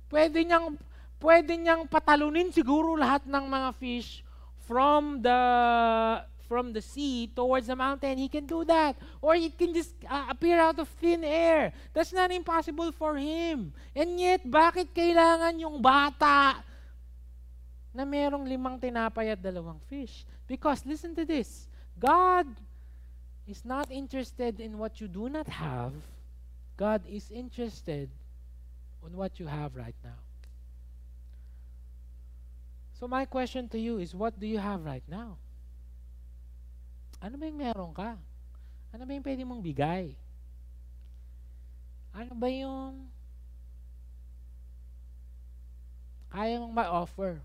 [0.09, 0.81] Pwede niyang,
[1.21, 4.25] pwede niyang patalunin siguro lahat ng mga fish
[4.64, 5.38] from the
[6.49, 8.97] from the sea towards the mountain, he can do that.
[9.21, 11.73] Or it can just uh, appear out of thin air.
[11.93, 13.71] That's not impossible for him.
[13.95, 16.65] And yet, bakit kailangan yung bata
[17.93, 20.25] na merong limang tinapay at dalawang fish?
[20.49, 21.69] Because, listen to this,
[22.01, 22.49] God
[23.47, 25.93] is not interested in what you do not have.
[26.81, 28.09] God is interested
[29.05, 30.21] on what you have right now.
[32.99, 35.37] So my question to you is, what do you have right now?
[37.18, 38.14] Ano ba yung meron ka?
[38.94, 40.14] Ano ba yung pwede mong bigay?
[42.14, 43.11] Ano ba yung
[46.28, 47.40] kaya mong ma-offer?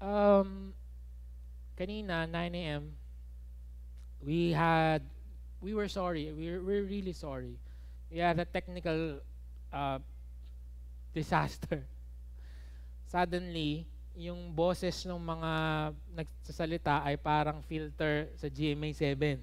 [0.00, 0.74] Um,
[1.78, 2.92] kanina, 9 a.m.,
[4.24, 5.02] we had,
[5.60, 6.32] we were sorry.
[6.32, 7.56] We were, we're really sorry.
[8.10, 9.20] We had a technical
[9.72, 9.98] uh,
[11.14, 11.84] disaster.
[13.12, 13.86] Suddenly,
[14.20, 15.52] yung boses ng mga
[16.12, 19.40] nagsasalita ay parang filter sa GMA7.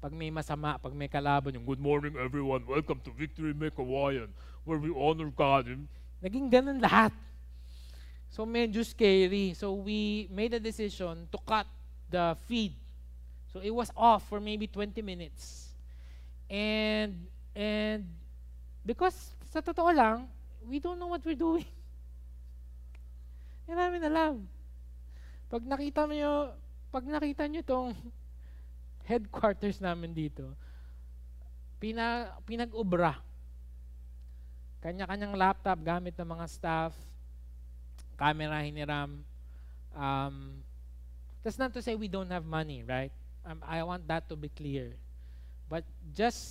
[0.00, 4.32] Pag may masama, pag may kalaban, yung Good morning everyone, welcome to Victory Make Hawaiian,
[4.64, 5.68] where we honor God.
[6.24, 7.12] Naging ganun lahat.
[8.32, 9.52] So medyo scary.
[9.52, 11.68] So we made a decision to cut
[12.08, 12.72] the feed.
[13.52, 15.76] So it was off for maybe 20 minutes.
[16.48, 18.08] And and
[18.80, 20.24] because sa totoo lang,
[20.64, 21.68] we don't know what we're doing.
[23.70, 24.34] Hindi namin alam.
[25.46, 26.14] Pag nakita mo
[26.90, 27.94] pag nakita nyo itong
[29.06, 30.58] headquarters namin dito,
[31.78, 33.22] pina, pinag-ubra.
[34.82, 36.98] Kanya-kanyang laptop gamit ng mga staff,
[38.18, 39.22] camera hiniram.
[39.94, 40.66] Um,
[41.46, 43.14] that's not to say we don't have money, right?
[43.46, 44.98] Um, I want that to be clear.
[45.70, 46.42] But just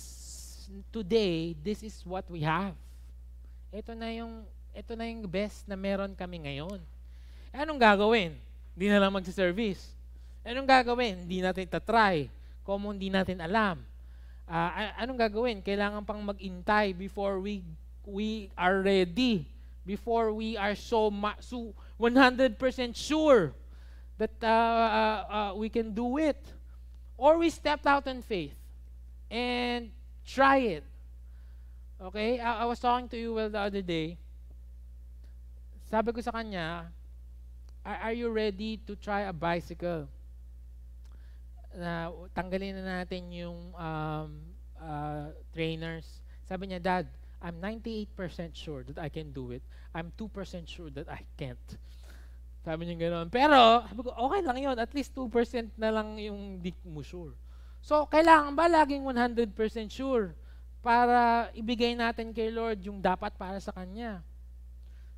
[0.88, 2.80] today, this is what we have.
[3.76, 6.80] Ito na yung ito na yung best na meron kami ngayon.
[7.50, 8.38] Eh, anong gagawin?
[8.74, 9.90] Hindi na lang magsa-service.
[10.46, 11.26] Eh, anong gagawin?
[11.26, 12.30] Hindi natin tatry.
[12.62, 13.82] Kung hindi natin alam.
[14.50, 15.62] Uh, anong gagawin?
[15.62, 17.62] Kailangan pang mag-intay before we
[18.06, 19.46] we are ready.
[19.86, 22.58] Before we are so, ma- so 100%
[22.94, 23.54] sure
[24.18, 26.38] that uh, uh, uh, we can do it.
[27.16, 28.54] Or we stepped out in faith
[29.30, 29.90] and
[30.24, 30.84] try it.
[32.00, 32.40] Okay?
[32.40, 34.16] I, I was talking to you well the other day.
[35.90, 36.86] Sabi ko sa kanya,
[37.84, 40.08] are, are you ready to try a bicycle?
[41.76, 44.30] Na tanggalin na natin yung um,
[44.80, 46.22] uh, trainers.
[46.44, 47.06] Sabi niya, Dad,
[47.40, 49.62] I'm 98% sure that I can do it.
[49.94, 50.28] I'm 2%
[50.68, 51.68] sure that I can't.
[52.60, 53.32] Sabi niya gano'n.
[53.32, 54.76] Pero, sabi ko, okay lang yun.
[54.76, 57.32] At least 2% na lang yung di mo sure.
[57.80, 59.56] So, kailangan ba laging 100%
[59.88, 60.36] sure
[60.84, 64.20] para ibigay natin kay Lord yung dapat para sa Kanya?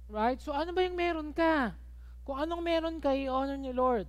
[0.06, 0.38] Right?
[0.38, 1.74] So, ano ba yung meron ka?
[2.22, 4.06] Kung anong meron ka, i-honor ni Lord.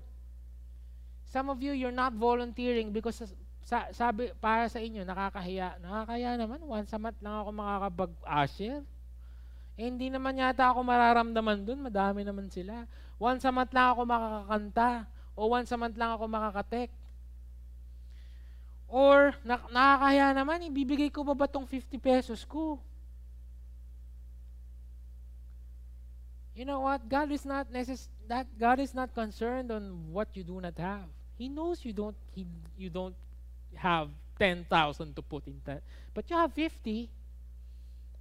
[1.33, 3.25] Some of you, you're not volunteering because
[3.65, 5.81] sa, sabi, para sa inyo, nakakahiya.
[5.81, 8.85] Nakakahiya naman, once a month lang ako makakapag-usher.
[9.73, 12.85] Eh, hindi naman yata ako mararamdaman dun, madami naman sila.
[13.17, 14.89] Once a month lang ako makakakanta.
[15.33, 16.89] O once a month lang ako makakatek.
[18.93, 22.77] Or, na, nakakahiya naman, ibibigay ko ba ba tong 50 pesos ko?
[26.55, 27.09] You know what?
[27.09, 31.09] God is not necess- that God is not concerned on what you do not have.
[31.37, 32.45] He knows you don't he,
[32.77, 33.15] you don't
[33.75, 35.81] have 10,000 to put in that.
[36.13, 37.09] But you have 50.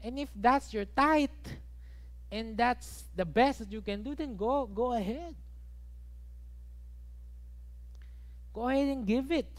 [0.02, 1.28] And if that's your tithe
[2.30, 5.34] and that's the best that you can do, then go go ahead.
[8.52, 9.52] Go ahead and give it.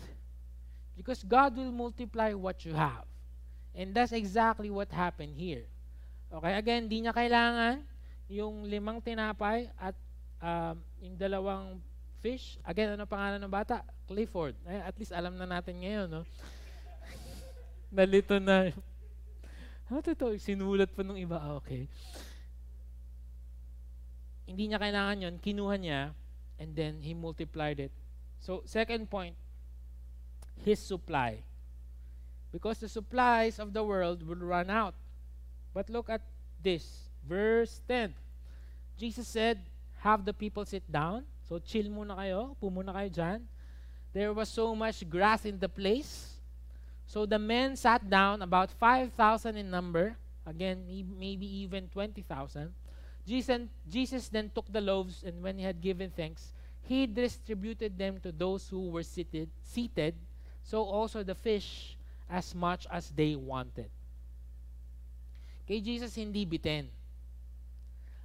[0.97, 3.05] Because God will multiply what you have.
[3.73, 5.65] And that's exactly what happened here.
[6.33, 7.81] Okay, again, di niya kailangan
[8.33, 9.93] yung limang tinapay at
[10.41, 11.77] um, yung dalawang
[12.25, 12.57] fish.
[12.65, 13.85] Again, ano pangalan ng bata?
[14.09, 14.57] Clifford.
[14.65, 16.21] Eh, at least alam na natin ngayon, no?
[17.95, 18.73] Nalito na.
[19.85, 20.33] Ano to?
[20.41, 21.37] Sinulat pa ng iba.
[21.37, 21.85] Ah, okay.
[24.49, 26.01] Hindi niya kailangan yon Kinuha niya
[26.57, 27.93] and then he multiplied it.
[28.41, 29.37] So, second point,
[30.65, 31.43] his supply.
[32.51, 34.95] Because the supplies of the world will run out.
[35.73, 36.21] But look at
[36.61, 38.13] this, verse 10.
[38.97, 39.59] Jesus said,
[39.99, 41.23] have the people sit down.
[41.47, 43.39] So chill muna kayo, pumuna kayo dyan.
[44.13, 46.37] There was so much grass in the place.
[47.07, 50.15] So the men sat down, about 5,000 in number.
[50.45, 50.83] Again,
[51.17, 52.71] maybe even 20,000.
[53.25, 56.51] Jesus, Jesus then took the loaves, and when he had given thanks,
[56.83, 60.15] he distributed them to those who were seated, seated
[60.63, 61.97] so also the fish
[62.29, 63.89] as much as they wanted.
[65.67, 66.87] Kay Jesus hindi bitin.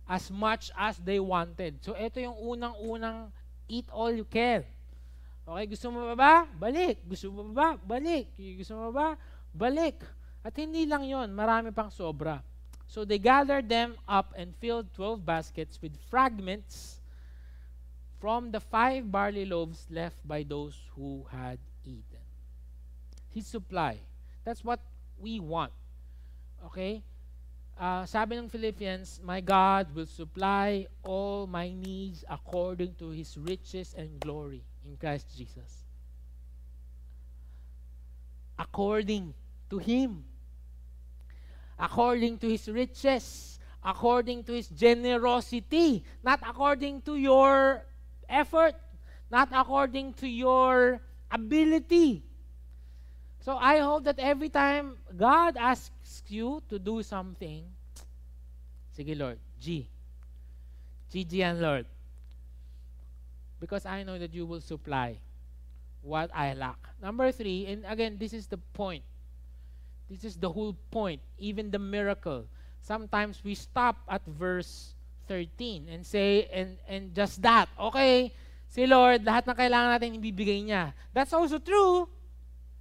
[0.09, 1.85] As much as they wanted.
[1.85, 3.29] So ito yung unang-unang
[3.69, 4.65] eat all you can.
[5.49, 6.35] Okay, gusto mo ba ba?
[6.49, 7.05] Balik.
[7.05, 7.69] Gusto mo ba ba?
[7.81, 8.33] Balik.
[8.37, 9.17] Gusto mo ba?
[9.53, 10.01] Balik.
[10.45, 12.41] At hindi lang yon, marami pang sobra.
[12.89, 17.01] So they gathered them up and filled 12 baskets with fragments
[18.21, 22.25] from the five barley loaves left by those who had eaten.
[23.29, 24.01] His supply.
[24.45, 24.81] That's what
[25.21, 25.73] we want.
[26.73, 27.05] Okay?
[27.79, 33.95] Uh, sabi ng Philippians, My God will supply all my needs according to His riches
[33.95, 35.87] and glory in Christ Jesus.
[38.59, 39.31] According
[39.71, 40.27] to Him.
[41.79, 43.63] According to His riches.
[43.79, 46.03] According to His generosity.
[46.27, 47.87] Not according to your
[48.27, 48.75] effort.
[49.31, 50.99] Not according to your
[51.31, 52.27] ability.
[53.39, 55.95] So I hope that every time God asks
[56.29, 57.65] you to do something,
[58.91, 59.87] sige Lord, G.
[61.13, 61.87] GG and Lord.
[63.61, 65.19] Because I know that you will supply
[66.03, 66.79] what I lack.
[67.03, 69.03] Number three, and again, this is the point.
[70.09, 72.47] This is the whole point, even the miracle.
[72.81, 74.95] Sometimes we stop at verse
[75.29, 78.33] 13 and say, and, and just that, okay,
[78.69, 80.95] si Lord, lahat ng kailangan natin ibibigay niya.
[81.13, 82.09] That's also true.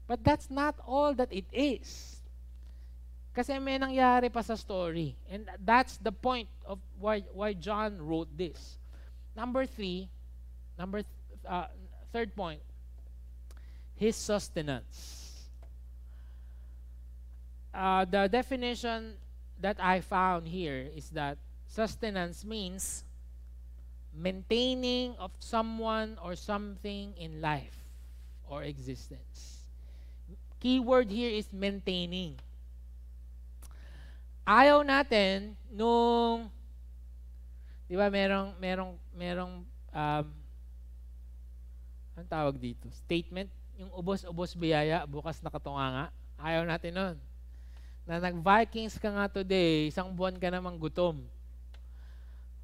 [0.08, 2.17] But that's not all that it is.
[3.38, 5.14] Kasi may nangyari pa sa story.
[5.30, 8.82] And that's the point of why, why John wrote this.
[9.38, 10.10] Number three,
[10.74, 11.70] number th- uh,
[12.10, 12.66] third point,
[13.94, 15.46] his sustenance.
[17.70, 19.14] Uh, the definition
[19.62, 21.38] that I found here is that
[21.70, 23.06] sustenance means
[24.18, 27.78] maintaining of someone or something in life
[28.50, 29.62] or existence.
[30.58, 32.42] Keyword here is maintaining.
[34.48, 36.48] Ayaw natin nung
[37.92, 39.54] di ba merong merong merong
[39.92, 40.28] um,
[42.16, 42.88] ang tawag dito?
[43.06, 46.10] Statement, yung ubos-ubos biyaya, bukas nakatunganga.
[46.40, 47.18] Ayaw natin nun.
[48.10, 51.22] Na nag-Vikings ka nga today, isang buwan ka namang gutom.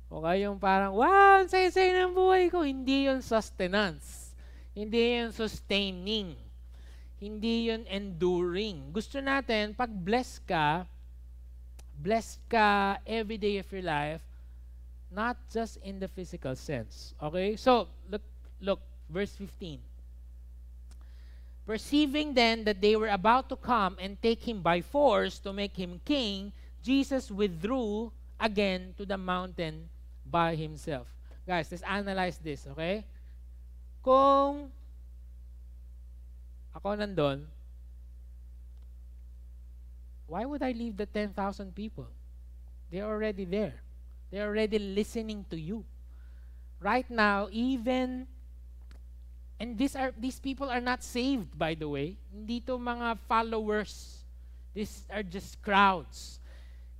[0.09, 2.65] Okay, yung parang, wow, say-say ng buhay ko.
[2.65, 4.33] Hindi yun sustenance.
[4.73, 6.33] Hindi yun sustaining.
[7.21, 8.89] Hindi yun enduring.
[8.89, 10.85] Gusto natin, pag blessed ka,
[11.99, 14.21] blessed ka every day of your life,
[15.11, 17.13] not just in the physical sense.
[17.21, 17.55] Okay?
[17.55, 18.21] So, look,
[18.61, 18.79] look,
[19.09, 19.79] verse 15.
[21.65, 25.77] Perceiving then that they were about to come and take him by force to make
[25.77, 26.51] him king,
[26.83, 29.87] Jesus withdrew again to the mountain
[30.27, 31.07] by himself.
[31.47, 33.05] Guys, let's analyze this, okay?
[34.03, 34.67] Kung
[36.75, 37.47] ako nandun,
[40.33, 41.37] why would I leave the 10,000
[41.77, 42.09] people?
[42.89, 43.77] They're already there.
[44.33, 45.85] They're already listening to you.
[46.81, 48.25] Right now, even
[49.61, 52.17] and these are these people are not saved by the way.
[52.33, 54.25] Hindi to mga followers.
[54.73, 56.41] These are just crowds.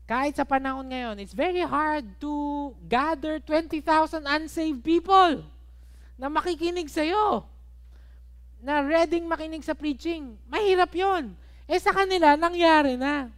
[0.06, 5.42] Kahit sa panahon ngayon, it's very hard to gather 20,000 unsaved people
[6.22, 7.50] na makikinig sa iyo
[8.62, 10.38] na reading makinig sa preaching.
[10.46, 11.34] Mahirap yon.
[11.68, 13.32] Eh sa kanila, nangyari na.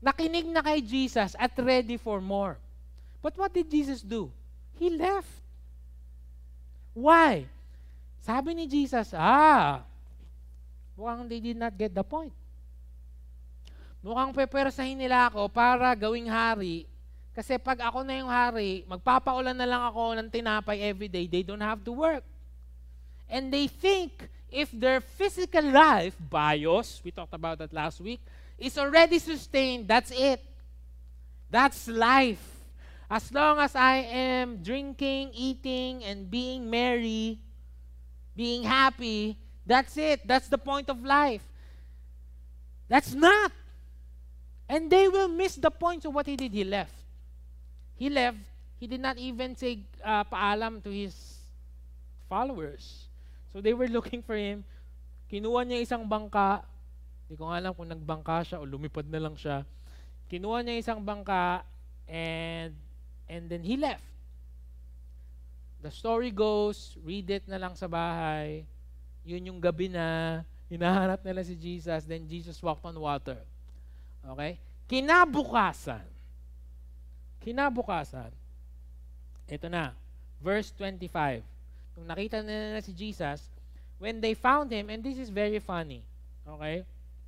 [0.00, 2.56] Nakinig na kay Jesus at ready for more.
[3.20, 4.30] But what did Jesus do?
[4.76, 5.28] He left.
[6.96, 7.44] Why?
[8.24, 9.84] Sabi ni Jesus, ah,
[10.96, 12.32] mukhang they did not get the point.
[14.00, 16.86] Mukhang pepersahin nila ako para gawing hari.
[17.36, 21.28] Kasi pag ako na yung hari, magpapaulan na lang ako ng tinapay everyday.
[21.28, 22.24] They don't have to work.
[23.28, 28.20] And they think if their physical life, bios, we talked about that last week,
[28.56, 30.40] is already sustained, that's it.
[31.50, 32.40] That's life.
[33.10, 37.38] As long as I am drinking, eating, and being merry,
[38.34, 39.36] being happy,
[39.66, 40.26] that's it.
[40.26, 41.44] That's the point of life.
[42.88, 43.52] That's not.
[44.68, 46.52] And they will miss the point of what he did.
[46.52, 46.96] He left.
[47.94, 48.38] He left.
[48.80, 51.14] He did not even say uh, paalam to his
[52.28, 53.05] followers.
[53.56, 54.60] So they were looking for him.
[55.32, 56.60] Kinuha niya isang bangka.
[57.24, 59.64] Hindi ko alam kung nagbangka siya o lumipad na lang siya.
[60.28, 61.64] Kinuha niya isang bangka
[62.04, 62.76] and
[63.24, 64.04] and then he left.
[65.80, 68.68] The story goes, read it na lang sa bahay.
[69.24, 73.40] Yun yung gabi na hinahanap nila si Jesus, then Jesus walked on water.
[74.20, 74.60] Okay?
[74.84, 76.04] Kinabukasan.
[77.40, 78.36] Kinabukasan.
[79.48, 79.96] Ito na.
[80.44, 81.55] Verse 25.
[81.96, 83.48] Nung nakita nila si Jesus,
[83.98, 86.04] when they found him, and this is very funny.
[86.46, 86.84] Okay?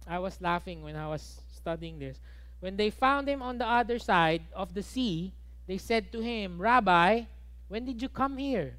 [0.07, 2.21] I was laughing when I was studying this.
[2.61, 5.33] When they found him on the other side of the sea,
[5.67, 7.25] they said to him, Rabbi,
[7.69, 8.75] when did you come here?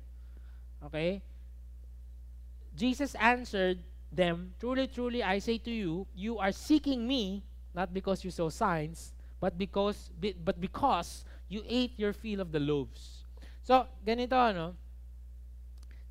[0.86, 1.22] Okay?
[2.76, 3.80] Jesus answered
[4.12, 8.50] them, Truly, truly, I say to you, you are seeking me not because you saw
[8.50, 10.10] signs, but because
[10.44, 13.24] but because you ate your fill of the loaves.
[13.64, 14.76] So, ganito ano,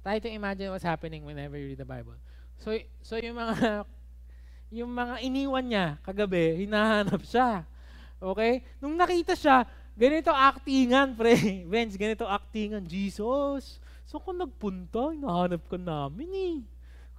[0.09, 2.17] try to imagine what's happening whenever you read the Bible.
[2.65, 2.73] So,
[3.05, 3.85] so yung mga
[4.81, 7.69] yung mga iniwan niya kagabi, hinahanap siya.
[8.17, 8.65] Okay?
[8.81, 11.37] Nung nakita siya, ganito actingan, pre.
[11.71, 12.89] Vince, ganito actingan.
[12.89, 13.77] Jesus,
[14.09, 16.57] so kung nagpunta, hinahanap ka namin eh.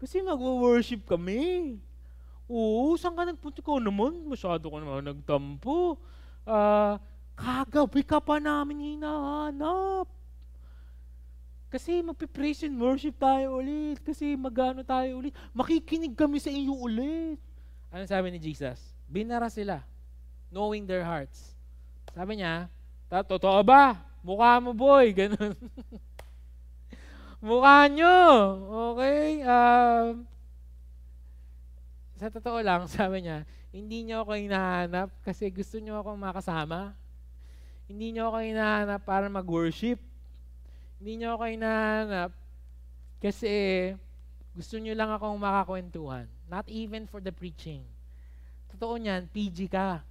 [0.01, 1.77] Kasi magwo-worship kami.
[2.49, 4.25] Oo, saan ka nagpunta ko naman?
[4.25, 6.01] Masyado ka naman nagtampo.
[6.41, 6.97] Uh,
[7.37, 10.18] kagabi ka pa namin hinahanap.
[11.70, 14.01] Kasi magpipraise and worship tayo ulit.
[14.01, 15.38] Kasi magano tayo ulit.
[15.53, 17.38] Makikinig kami sa iyo ulit.
[17.93, 18.93] Ano sabi ni Jesus?
[19.09, 19.82] Binara sila,
[20.53, 21.57] knowing their hearts.
[22.13, 22.70] Sabi niya,
[23.09, 23.97] totoo ba?
[24.22, 25.57] Mukha mo boy, ganun.
[27.41, 28.17] Mukha nyo.
[28.93, 29.41] Okay?
[29.41, 30.28] Um,
[32.20, 36.93] sa totoo lang, sabi niya, hindi niyo ako hinahanap kasi gusto niyo akong makasama.
[37.88, 39.97] Hindi niyo ako hinahanap para mag-worship.
[41.00, 42.32] Hindi niyo ako hinahanap
[43.24, 43.50] kasi
[44.52, 46.28] gusto niyo lang akong makakwentuhan.
[46.52, 47.82] Not even for the preaching.
[48.76, 50.04] Totoo niyan, PG ka.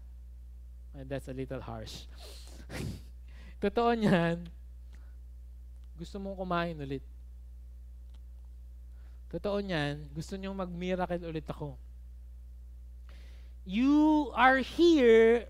[0.97, 2.09] And that's a little harsh.
[3.63, 4.43] Totoo niyan,
[5.95, 7.05] gusto mong kumain ulit.
[9.29, 11.77] Totoo niyan, gusto niyong mag-miracle ulit ako
[13.69, 15.45] you are here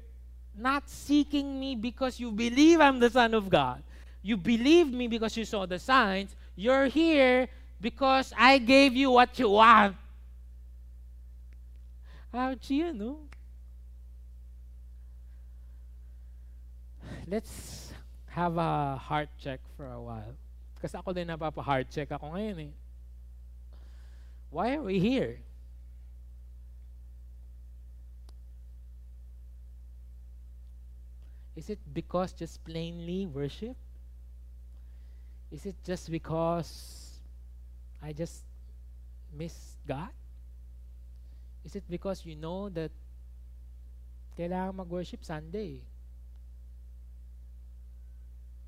[0.58, 3.78] not seeking me because you believe I'm the Son of God.
[4.22, 6.34] You believe me because you saw the signs.
[6.56, 7.48] You're here
[7.80, 9.96] because I gave you what you want.
[12.34, 13.18] Ouch, you know.
[17.26, 17.92] Let's
[18.28, 20.34] have a heart check for a while.
[20.80, 22.72] Kasi ako din napapa-heart check ako ngayon eh.
[24.50, 25.40] Why are we here?
[31.58, 33.74] Is it because just plainly worship?
[35.50, 37.20] Is it just because
[38.02, 38.44] I just
[39.32, 40.12] miss God?
[41.64, 42.92] Is it because you know that
[44.36, 45.82] kailangan mag-worship Sunday?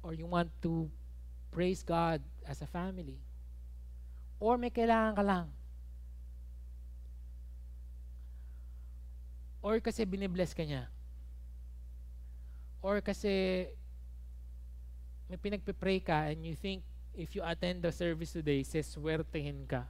[0.02, 0.88] Or you want to
[1.52, 3.20] praise God as a family?
[4.40, 5.46] Or may kailangan ka lang?
[9.60, 10.88] Or kasi binibless ka niya?
[12.80, 13.68] Or kasi
[15.30, 16.82] may pinagpe-pray ka and you think
[17.14, 19.86] if you attend the service today, seswertehin ka.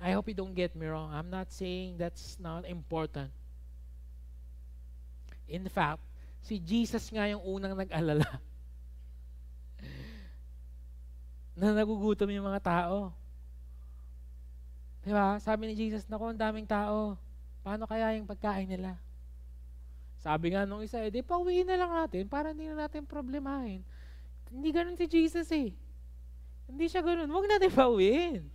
[0.00, 1.12] I hope you don't get me wrong.
[1.12, 3.28] I'm not saying that's not important.
[5.44, 6.00] In fact,
[6.40, 8.24] si Jesus nga yung unang nag-alala
[11.60, 13.12] na nagugutom yung mga tao.
[15.04, 15.36] Di ba?
[15.36, 17.20] Sabi ni Jesus, naku, ang daming tao.
[17.60, 19.03] Paano kaya yung pagkain nila?
[20.24, 23.84] Sabi nga nung isa, eh, di pauwiin na lang natin para hindi na natin problemahin.
[24.48, 25.76] Hindi ganun si Jesus eh.
[26.64, 27.28] Hindi siya ganun.
[27.28, 28.48] Huwag natin pauwiin.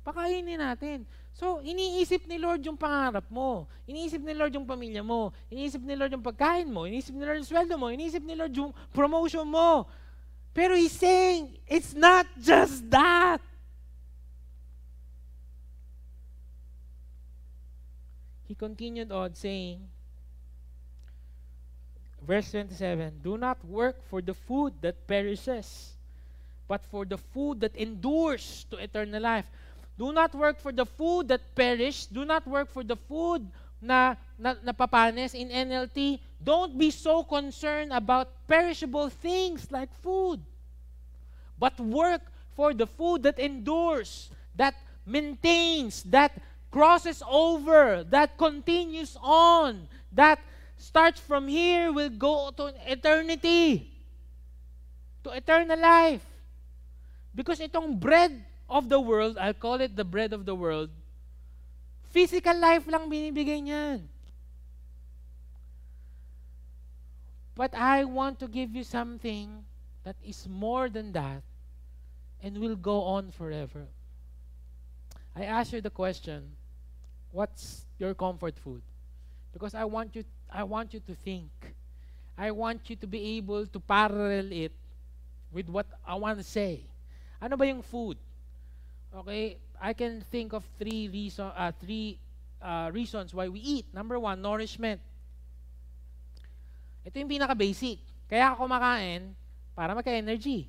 [0.00, 1.04] Pakainin natin.
[1.36, 3.68] So, iniisip ni Lord yung pangarap mo.
[3.84, 5.36] Iniisip ni Lord yung pamilya mo.
[5.52, 6.88] Iniisip ni Lord yung pagkain mo.
[6.88, 7.92] Iniisip ni Lord yung sweldo mo.
[7.92, 9.84] Iniisip ni Lord yung promotion mo.
[10.56, 13.44] Pero He's saying, it's not just that.
[18.48, 19.91] He continued on saying,
[22.26, 25.92] verse 27, Do not work for the food that perishes,
[26.68, 29.46] but for the food that endures to eternal life
[29.98, 32.06] Do not work for the food that perish.
[32.06, 33.44] Do not work for the food
[33.80, 36.18] na, na napapanis in NLT.
[36.42, 40.40] Don't be so concerned about perishable things like food.
[41.58, 42.22] But work
[42.56, 44.74] for the food that endures, that
[45.06, 46.34] maintains, that
[46.72, 50.40] crosses over, that continues on, that
[50.82, 53.86] starts from here, will go to eternity,
[55.22, 56.26] to eternal life.
[57.30, 58.34] Because itong bread
[58.68, 60.90] of the world, I'll call it the bread of the world,
[62.10, 64.02] physical life lang binibigay niyan.
[67.54, 69.62] But I want to give you something
[70.02, 71.46] that is more than that
[72.42, 73.86] and will go on forever.
[75.36, 76.58] I ask you the question,
[77.30, 78.82] what's your comfort food?
[79.52, 81.48] Because I want you I want you to think.
[82.36, 84.72] I want you to be able to parallel it
[85.52, 86.84] with what I want to say.
[87.40, 88.16] Ano ba yung food?
[89.12, 92.16] Okay, I can think of three reason, uh, three
[92.60, 93.86] uh, reasons why we eat.
[93.92, 95.00] Number one, nourishment.
[97.04, 97.98] Ito yung pinaka-basic.
[98.28, 99.36] Kaya ako kumakain
[99.76, 100.68] para magka-energy.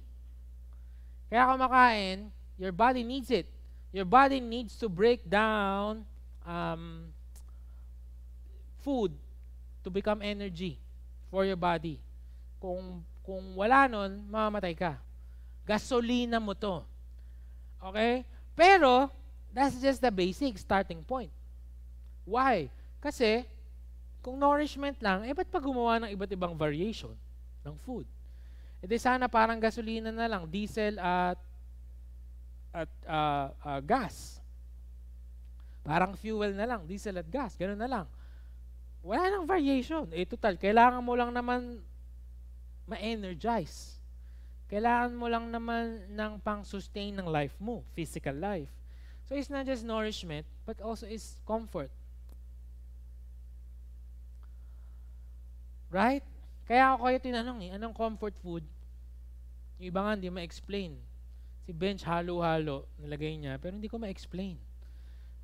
[1.31, 2.17] Kaya ako kumakain,
[2.59, 3.47] your body needs it.
[3.93, 6.03] Your body needs to break down
[6.43, 7.13] um,
[8.81, 9.13] food
[9.84, 10.79] to become energy
[11.27, 11.99] for your body.
[12.57, 14.99] Kung kung wala nun, mamamatay ka.
[15.63, 16.84] Gasolina mo to.
[17.79, 18.27] Okay?
[18.51, 19.07] Pero,
[19.55, 21.31] that's just the basic starting point.
[22.27, 22.67] Why?
[22.99, 23.47] Kasi,
[24.19, 27.15] kung nourishment lang, eh ba't pa gumawa ng iba't ibang variation
[27.63, 28.07] ng food?
[28.79, 31.39] E di sana parang gasolina na lang, diesel at
[32.73, 34.43] at uh, uh, gas.
[35.84, 38.05] Parang fuel na lang, diesel at gas, ganun na lang.
[39.04, 40.08] Wala nang variation.
[40.16, 41.84] Eh total, kailangan mo lang naman
[42.88, 43.99] ma-energize.
[44.72, 48.72] Kailangan mo lang naman ng pang-sustain ng life mo, physical life.
[49.28, 51.91] So it's not just nourishment, but also is comfort.
[55.91, 56.24] Right?
[56.64, 58.64] Kaya ako kayo tinanong eh, anong comfort food?
[59.78, 60.95] Yung iba nga hindi ma-explain.
[61.68, 64.56] Si Bench halo-halo, nilagay niya, pero hindi ko ma-explain.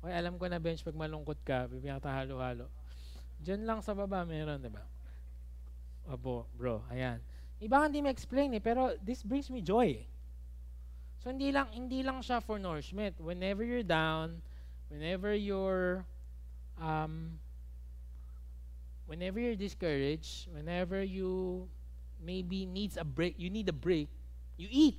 [0.00, 2.79] Okay, alam ko na Bench, pag malungkot ka, bibigyan ka halo-halo.
[3.40, 4.84] Diyan lang sa baba meron, di ba?
[6.04, 7.20] Abo, bro, ayan.
[7.60, 10.00] Iba hindi ma-explain eh, pero this brings me joy.
[11.20, 13.20] So hindi lang hindi lang siya for nourishment.
[13.20, 14.40] Whenever you're down,
[14.88, 16.08] whenever you're
[16.80, 17.36] um
[19.04, 21.68] whenever you're discouraged, whenever you
[22.24, 24.08] maybe needs a break, you need a break,
[24.56, 24.96] you eat.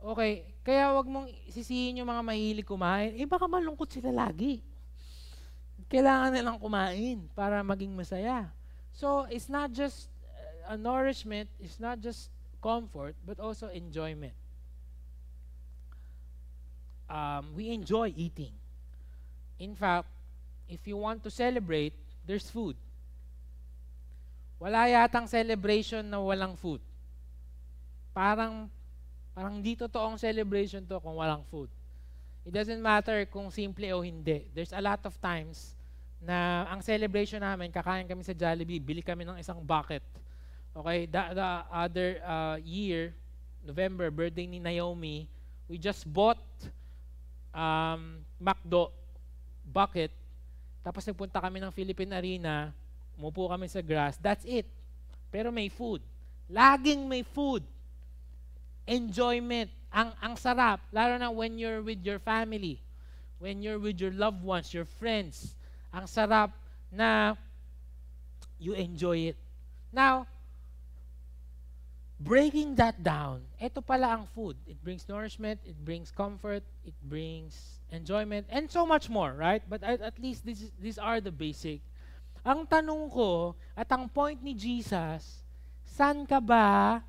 [0.00, 3.18] Okay, kaya wag mong sisihin yung mga mahilig kumain.
[3.18, 4.62] Eh baka malungkot sila lagi.
[5.90, 8.46] Kailangan nilang kumain para maging masaya.
[8.94, 10.06] So, it's not just
[10.70, 12.30] a nourishment is not just
[12.62, 14.32] comfort, but also enjoyment.
[17.10, 18.54] Um, we enjoy eating.
[19.58, 20.06] In fact,
[20.70, 22.78] if you want to celebrate, there's food.
[24.62, 26.78] Wala yatang celebration na walang food.
[28.14, 28.70] Parang,
[29.34, 31.66] parang di totoong celebration to kung walang food.
[32.46, 34.46] It doesn't matter kung simple o hindi.
[34.54, 35.74] There's a lot of times
[36.20, 40.04] na ang celebration namin, kakain kami sa Jollibee, bili kami ng isang bucket
[40.70, 43.12] Okay, the, the other uh, year,
[43.66, 45.26] November, birthday ni Naomi,
[45.66, 46.38] we just bought
[47.50, 48.94] um, McDo
[49.66, 50.14] bucket.
[50.86, 52.70] Tapos nagpunta kami ng Philippine Arena,
[53.18, 54.14] umupo kami sa grass.
[54.22, 54.64] That's it.
[55.34, 56.00] Pero may food.
[56.46, 57.66] Laging may food.
[58.86, 59.70] Enjoyment.
[59.90, 60.78] Ang, ang sarap.
[60.94, 62.78] Lalo na when you're with your family.
[63.42, 65.58] When you're with your loved ones, your friends.
[65.90, 66.54] Ang sarap
[66.90, 67.34] na
[68.58, 69.38] you enjoy it.
[69.90, 70.26] Now,
[72.20, 74.54] breaking that down, ito pala ang food.
[74.68, 79.64] It brings nourishment, it brings comfort, it brings enjoyment, and so much more, right?
[79.64, 81.80] But at, at least this, these are the basic.
[82.44, 85.42] Ang tanong ko, at ang point ni Jesus,
[85.88, 87.00] saan ka ba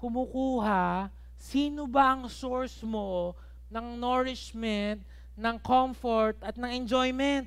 [0.00, 3.36] kumukuha, sino ba ang source mo
[3.68, 5.04] ng nourishment,
[5.36, 7.44] ng comfort, at ng enjoyment?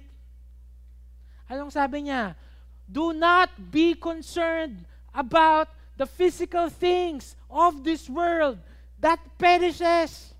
[1.51, 2.39] Anong sabi niya?
[2.87, 5.67] Do not be concerned about
[5.99, 8.55] the physical things of this world
[9.03, 10.31] that perishes.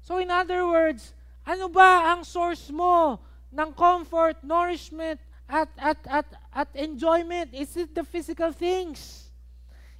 [0.00, 1.12] So in other words,
[1.44, 3.20] ano ba ang source mo
[3.52, 7.52] ng comfort, nourishment, at, at, at, at enjoyment?
[7.52, 9.28] Is it the physical things?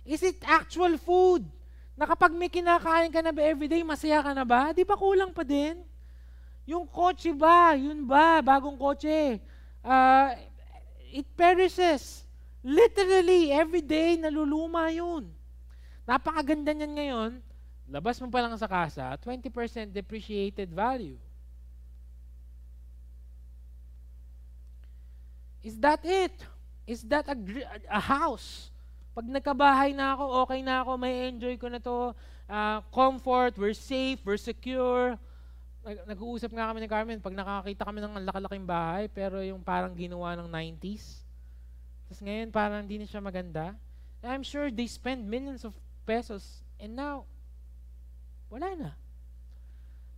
[0.03, 1.45] Is it actual food?
[1.93, 4.73] Na kapag may kinakain ka na ba everyday, masaya ka na ba?
[4.73, 5.85] Di ba kulang pa din?
[6.67, 9.39] Yung kotse ba, yun ba, bagong kotse,
[9.87, 10.35] uh,
[11.15, 12.27] it perishes.
[12.67, 15.31] Literally, every day, naluluma yun.
[16.03, 17.31] Napakaganda niyan ngayon,
[17.87, 21.15] labas mo pa lang sa kasa, 20% depreciated value.
[25.63, 26.35] Is that it?
[26.87, 27.39] Is that a,
[27.91, 28.71] a house?
[29.15, 32.15] Pag nagkabahay na ako, okay na ako, may enjoy ko na to,
[32.47, 35.19] uh, comfort, we're safe, we're secure.
[35.87, 40.35] Nag-uusap nga kami ni Carmen, pag nakakita kami ng laki-laking bahay, pero yung parang ginawa
[40.35, 41.23] ng 90s,
[42.11, 43.75] tapos ngayon parang hindi na siya maganda.
[44.27, 47.23] I'm sure they spend millions of pesos and now,
[48.51, 48.91] wala na.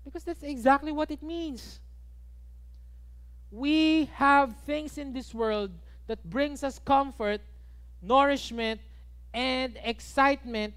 [0.08, 1.80] Because that's exactly what it means.
[3.52, 5.72] We have things in this world
[6.08, 7.44] that brings us comfort,
[8.00, 8.80] nourishment,
[9.36, 10.72] and excitement,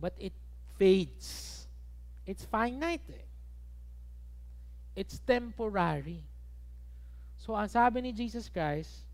[0.00, 0.32] but it
[0.78, 1.49] fades.
[2.26, 3.04] It's finite.
[3.08, 3.26] Eh.
[4.96, 6.24] It's temporary.
[7.40, 9.08] So, ang sabi ni Jesus Christ,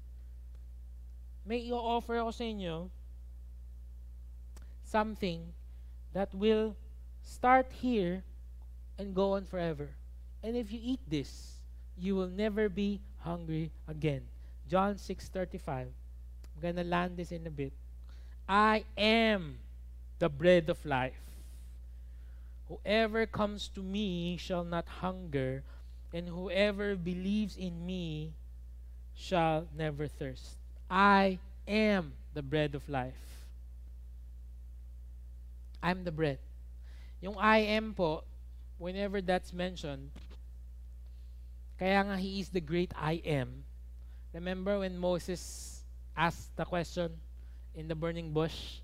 [1.47, 2.91] may i-offer ako sa inyo
[4.83, 5.47] something
[6.11, 6.75] that will
[7.23, 8.23] start here
[8.99, 9.95] and go on forever.
[10.43, 11.59] And if you eat this,
[11.99, 14.23] you will never be hungry again.
[14.67, 15.91] John 6:35.
[16.63, 17.73] I'm to land this in a bit.
[18.49, 19.59] I am
[20.19, 21.26] the bread of life.
[22.69, 25.63] Whoever comes to me shall not hunger,
[26.13, 28.35] and whoever believes in me
[29.15, 30.59] shall never thirst.
[30.91, 33.47] I am the bread of life.
[35.83, 36.39] I'm the bread.
[37.23, 38.25] Yung I am po,
[38.79, 40.11] whenever that's mentioned,
[41.79, 43.63] Kaya nga, He is the great I am.
[44.33, 45.85] Remember when Moses
[46.17, 47.13] asked the question
[47.75, 48.81] in the burning bush?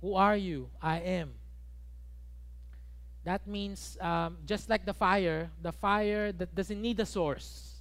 [0.00, 0.68] Who are you?
[0.80, 1.36] I am.
[3.24, 7.80] That means, um, just like the fire, the fire that doesn't need a source.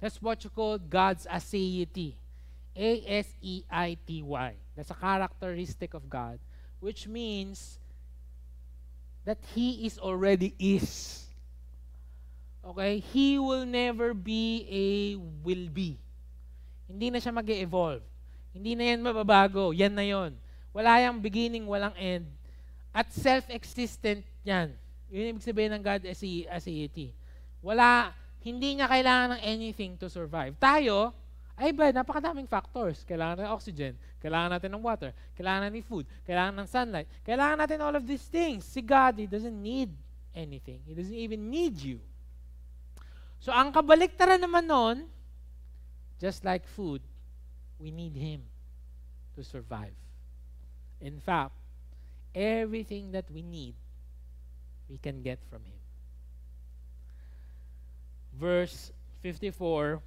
[0.00, 2.14] That's what you call God's aseity.
[2.76, 4.54] A-S-E-I-T-Y.
[4.76, 6.38] That's a characteristic of God,
[6.80, 7.78] which means
[9.24, 11.24] that He is already is.
[12.60, 12.98] Okay?
[12.98, 15.16] He will never be a
[15.46, 15.96] will be.
[16.84, 18.04] Hindi na siya mag evolve
[18.52, 19.72] Hindi na yan mababago.
[19.74, 20.36] Yan na yon.
[20.70, 22.28] Wala yung beginning, walang end.
[22.94, 24.76] At self-existent yan.
[25.08, 27.16] Yun ibig sabihin ng God as, as deity.
[27.64, 28.12] Wala,
[28.44, 30.52] hindi niya kailangan ng anything to survive.
[30.60, 31.16] Tayo,
[31.56, 33.06] ay ba, napakadaming factors.
[33.08, 37.78] Kailangan ng oxygen, kailangan natin ng water, kailangan natin food, kailangan ng sunlight, kailangan natin
[37.80, 38.68] all of these things.
[38.68, 39.88] Si God, He doesn't need
[40.36, 40.82] anything.
[40.84, 42.02] He doesn't even need you.
[43.38, 45.06] So ang kabaliktaran naman noon,
[46.18, 47.00] just like food,
[47.78, 48.42] we need Him
[49.38, 49.94] to survive.
[50.98, 51.54] In fact,
[52.34, 53.78] everything that we need,
[54.88, 55.78] we can get from Him.
[58.38, 60.00] Verse 54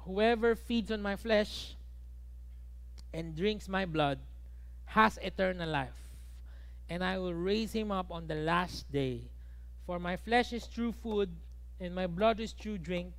[0.00, 1.76] Whoever feeds on my flesh
[3.12, 4.18] and drinks my blood
[4.86, 6.08] has eternal life,
[6.88, 9.28] and I will raise him up on the last day.
[9.84, 11.28] For my flesh is true food
[11.80, 13.12] and my blood is true drink.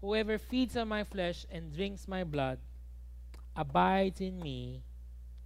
[0.00, 2.58] Whoever feeds on my flesh and drinks my blood
[3.56, 4.82] abides in me,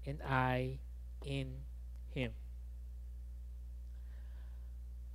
[0.04, 0.78] and I
[1.24, 1.64] in
[2.12, 2.32] him.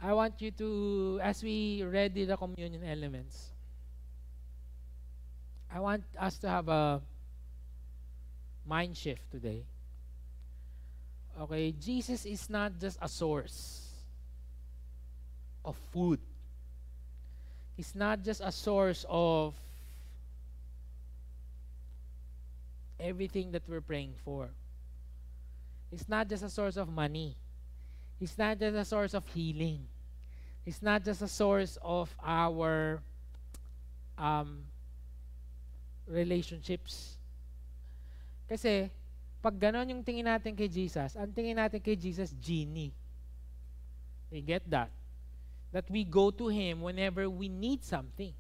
[0.02, 3.50] I want you to, as we ready the communion elements,
[5.74, 7.02] I want us to have a
[8.66, 9.64] mind shift today.
[11.42, 13.84] Okay, Jesus is not just a source
[15.66, 16.20] of food
[17.78, 19.54] is not just a source of
[23.00, 24.50] everything that we're praying for.
[25.92, 27.36] It's not just a source of money.
[28.20, 29.86] It's not just a source of healing.
[30.66, 33.00] It's not just a source of our
[34.18, 34.66] um,
[36.08, 37.16] relationships.
[38.50, 38.90] Kasi,
[39.42, 42.92] pag ganon yung tingin natin kay Jesus, ang tingin natin kay Jesus, genie.
[44.34, 44.92] You get that?
[45.72, 48.34] that we go to Him whenever we need something.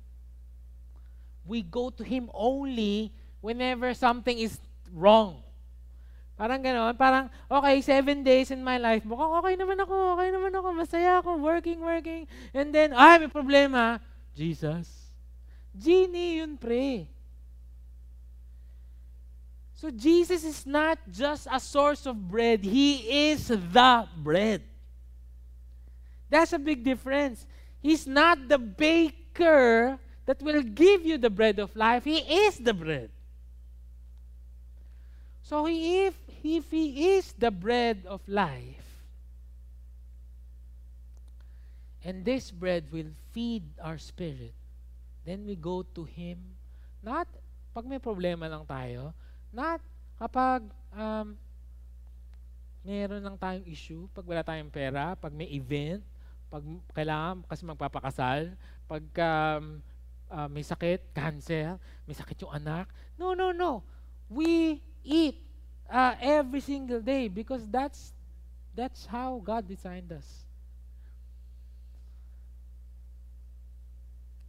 [1.45, 3.11] We go to Him only
[3.41, 4.59] whenever something is
[4.93, 5.43] wrong.
[6.37, 10.53] Parang gano'n, parang, okay, seven days in my life, mukhang okay naman ako, okay naman
[10.53, 12.29] ako, masaya ako, working, working.
[12.53, 13.97] And then, ay, may problema.
[14.37, 14.85] Jesus.
[15.73, 17.09] Genie yun, pre.
[19.77, 22.65] So Jesus is not just a source of bread.
[22.65, 24.61] He is the bread.
[26.29, 27.45] That's a big difference.
[27.81, 32.03] He's not the baker that will give you the bread of life.
[32.03, 33.09] He is the bread.
[35.43, 36.17] So if,
[36.55, 38.87] if He is the bread of life,
[42.07, 44.55] and this bread will feed our spirit,
[45.27, 46.39] then we go to Him,
[47.03, 47.27] not
[47.75, 49.11] pag may problema lang tayo,
[49.51, 49.83] not
[50.15, 50.63] kapag
[50.95, 51.35] um,
[52.87, 55.99] meron lang tayong issue, pag wala tayong pera, pag may event,
[56.47, 56.63] pag
[56.95, 58.55] kailangan kasi magpapakasal,
[58.87, 59.83] pag um,
[60.31, 61.75] uh, may sakit, cancer,
[62.07, 62.87] may sakit yung anak.
[63.19, 63.83] No, no, no.
[64.31, 65.46] We eat
[65.89, 68.13] uh, every single day because that's
[68.75, 70.45] that's how God designed us.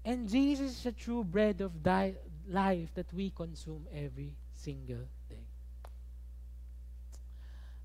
[0.05, 2.17] And Jesus is a true bread of di-
[2.49, 5.45] life that we consume every single day.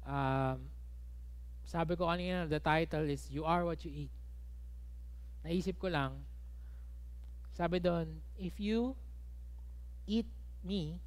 [0.08, 0.68] Um,
[1.64, 4.14] sabi ko kanina, the title is You Are What You Eat.
[5.44, 6.16] Naisip ko lang,
[7.52, 8.08] sabi doon,
[8.40, 8.96] if you
[10.08, 10.28] eat
[10.64, 11.00] me,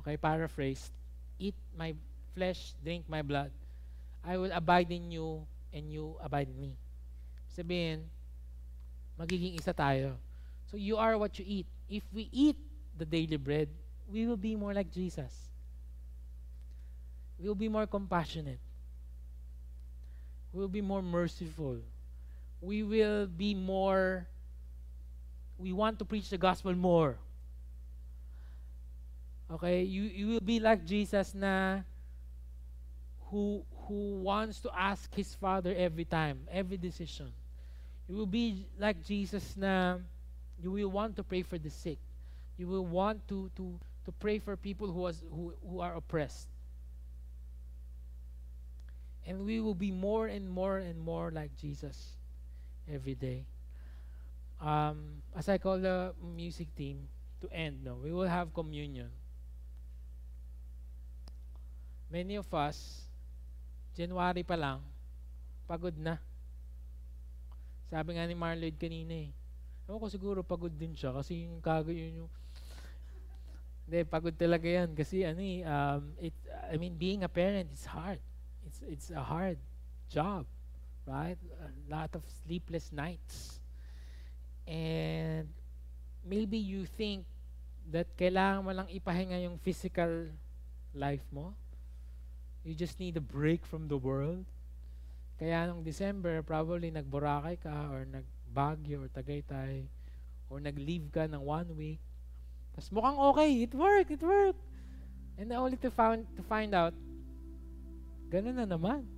[0.00, 0.88] okay, paraphrase,
[1.38, 1.94] eat my
[2.34, 3.50] flesh, drink my blood,
[4.24, 6.72] I will abide in you and you abide in me.
[7.56, 8.06] Sabihin,
[9.18, 10.14] magiging isa tayo.
[10.70, 11.66] So you are what you eat.
[11.88, 12.56] If we eat
[12.98, 13.68] the daily bread,
[14.10, 15.32] we will be more like Jesus.
[17.38, 18.60] We will be more compassionate.
[20.52, 21.78] We will be more merciful.
[22.60, 24.26] We will be more,
[25.58, 27.16] we want to preach the gospel more.
[29.50, 29.82] Okay?
[29.82, 31.80] You, you will be like Jesus na
[33.30, 37.32] who, who wants to ask his Father every time, every decision.
[38.08, 39.98] You will be like Jesus na
[40.60, 41.98] you will want to pray for the sick.
[42.56, 46.48] You will want to, to, to pray for people who, was, who, who are oppressed.
[49.26, 52.16] And we will be more and more and more like Jesus
[52.92, 53.44] every day.
[54.60, 57.06] Um, as I call the music team
[57.42, 59.10] to end, no, we will have communion.
[62.08, 63.04] Many of us,
[63.92, 64.80] January pa lang,
[65.68, 66.16] pagod na.
[67.92, 69.30] Sabi nga ni Marloyd kanina eh.
[69.88, 72.30] Ewan ko siguro pagod din siya kasi yung kago yun yung
[73.88, 76.36] hindi, pagod talaga yan kasi ano eh, um, it,
[76.68, 78.20] I mean, being a parent is hard.
[78.68, 79.56] It's, it's a hard
[80.12, 80.44] job,
[81.08, 81.40] right?
[81.64, 83.64] A lot of sleepless nights.
[84.68, 85.48] And
[86.20, 87.24] maybe you think
[87.88, 90.28] that kailangan mo lang ipahinga yung physical
[90.92, 91.56] life mo.
[92.68, 94.44] You just need a break from the world.
[95.40, 99.88] Kaya nung December, probably nag-Boracay ka or nag-Baguio or Tagaytay
[100.52, 101.96] or nag-leave ka ng one week.
[102.76, 104.60] Tapos mukhang okay, it worked, it worked.
[105.40, 106.92] And only to find, to find out,
[108.28, 109.08] ganun na naman.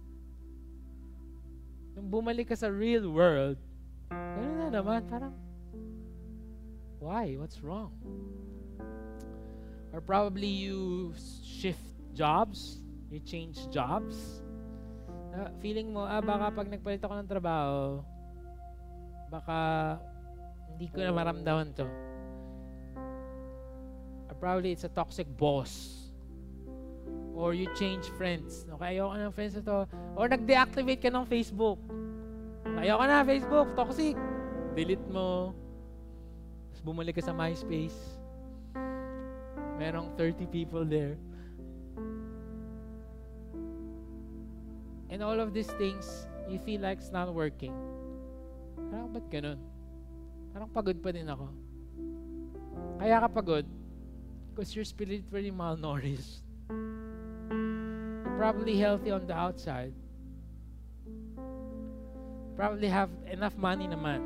[1.98, 3.58] Nung bumalik ka sa real world,
[4.14, 5.34] ganun na naman, parang,
[7.02, 7.34] why?
[7.34, 7.90] What's wrong?
[9.90, 11.10] Or probably you
[11.42, 11.82] shift
[12.14, 12.78] jobs,
[13.10, 14.42] you change jobs.
[15.34, 18.02] Uh, feeling mo, ah, baka pag nagpalit ako ng trabaho,
[19.30, 19.58] baka
[20.74, 21.86] hindi ko na maramdaman to.
[24.30, 26.06] Or probably it's a toxic boss.
[27.34, 28.66] Or you change friends.
[28.78, 29.78] Okay, ayoko ng friends na to.
[30.14, 31.78] Or nag-deactivate ka ng Facebook.
[32.78, 34.14] Ayoko na, Facebook, toxic.
[34.74, 35.54] Delete mo.
[36.70, 38.18] Tapos bumalik ka sa MySpace.
[39.78, 41.18] Merong 30 people there.
[45.10, 47.74] And all of these things, you feel like it's not working.
[48.94, 49.58] Parang ba't ganun?
[50.54, 51.50] Parang pagod pa din ako.
[53.02, 53.66] Kaya ka pagod
[54.50, 56.46] because you're spiritually malnourished.
[58.38, 59.94] Probably healthy on the outside.
[62.54, 64.22] Probably have enough money naman.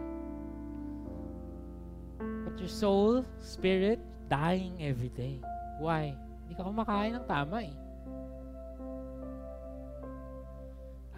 [2.19, 5.41] But your soul, spirit, dying every day.
[5.81, 6.13] Why?
[6.45, 7.84] Hindi ka kumakain ng tama eh.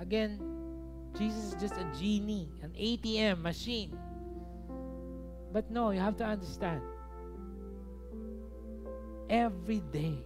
[0.07, 0.39] Again,
[1.19, 3.91] Jesus is just a genie, an ATM machine.
[5.51, 6.79] But no, you have to understand.
[9.27, 10.23] Every day.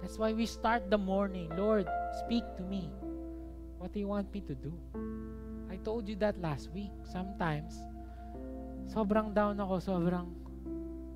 [0.00, 1.52] That's why we start the morning.
[1.52, 1.84] Lord,
[2.24, 2.88] speak to me.
[3.76, 4.72] What do you want me to do?
[5.68, 6.96] I told you that last week.
[7.04, 7.76] Sometimes,
[8.88, 10.32] sobrang down ako, sobrang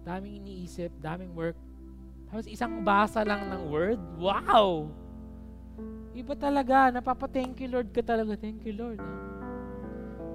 [0.04, 1.56] daming iniisip, daming work.
[2.28, 4.92] Tapos isang basa lang ng word, wow!
[6.12, 8.36] Iba talaga, napapa-thank you Lord ka talaga.
[8.36, 9.00] Thank you Lord.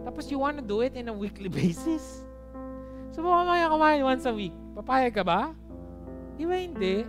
[0.01, 2.25] Tapos you wanna do it in a weekly basis?
[3.13, 4.53] So mamaya kumain once a week.
[4.73, 5.53] Papayag ka ba?
[6.33, 7.05] Di ba hindi?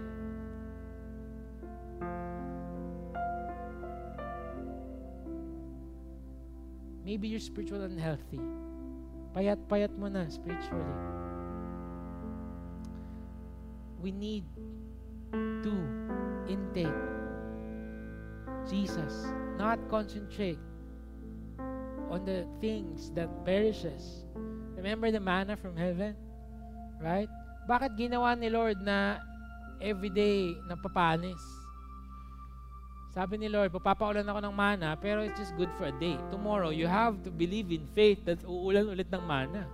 [7.08, 8.40] Maybe you're spiritual unhealthy.
[9.32, 10.92] Payat-payat mo na spiritually.
[13.96, 14.44] We need
[15.64, 15.72] to
[16.44, 17.17] intake
[18.68, 20.60] Jesus, not concentrate
[22.12, 24.28] on the things that perishes.
[24.76, 26.14] Remember the manna from heaven?
[27.00, 27.28] Right?
[27.64, 29.18] Bakit ginawa ni Lord na
[29.80, 31.40] everyday napapanis?
[33.16, 36.14] Sabi ni Lord, papapaulan ako ng mana, pero it's just good for a day.
[36.28, 39.64] Tomorrow, you have to believe in faith that uulan ulit ng mana.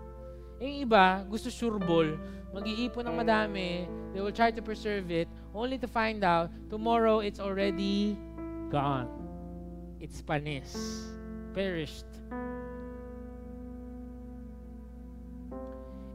[0.63, 2.15] Yung iba, gusto sureball,
[2.55, 7.43] mag-iipon ng madami, they will try to preserve it, only to find out, tomorrow, it's
[7.43, 8.15] already
[8.75, 9.07] gone.
[10.03, 10.75] It's panis.
[11.55, 12.11] Perished.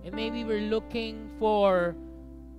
[0.04, 1.96] And maybe we're looking for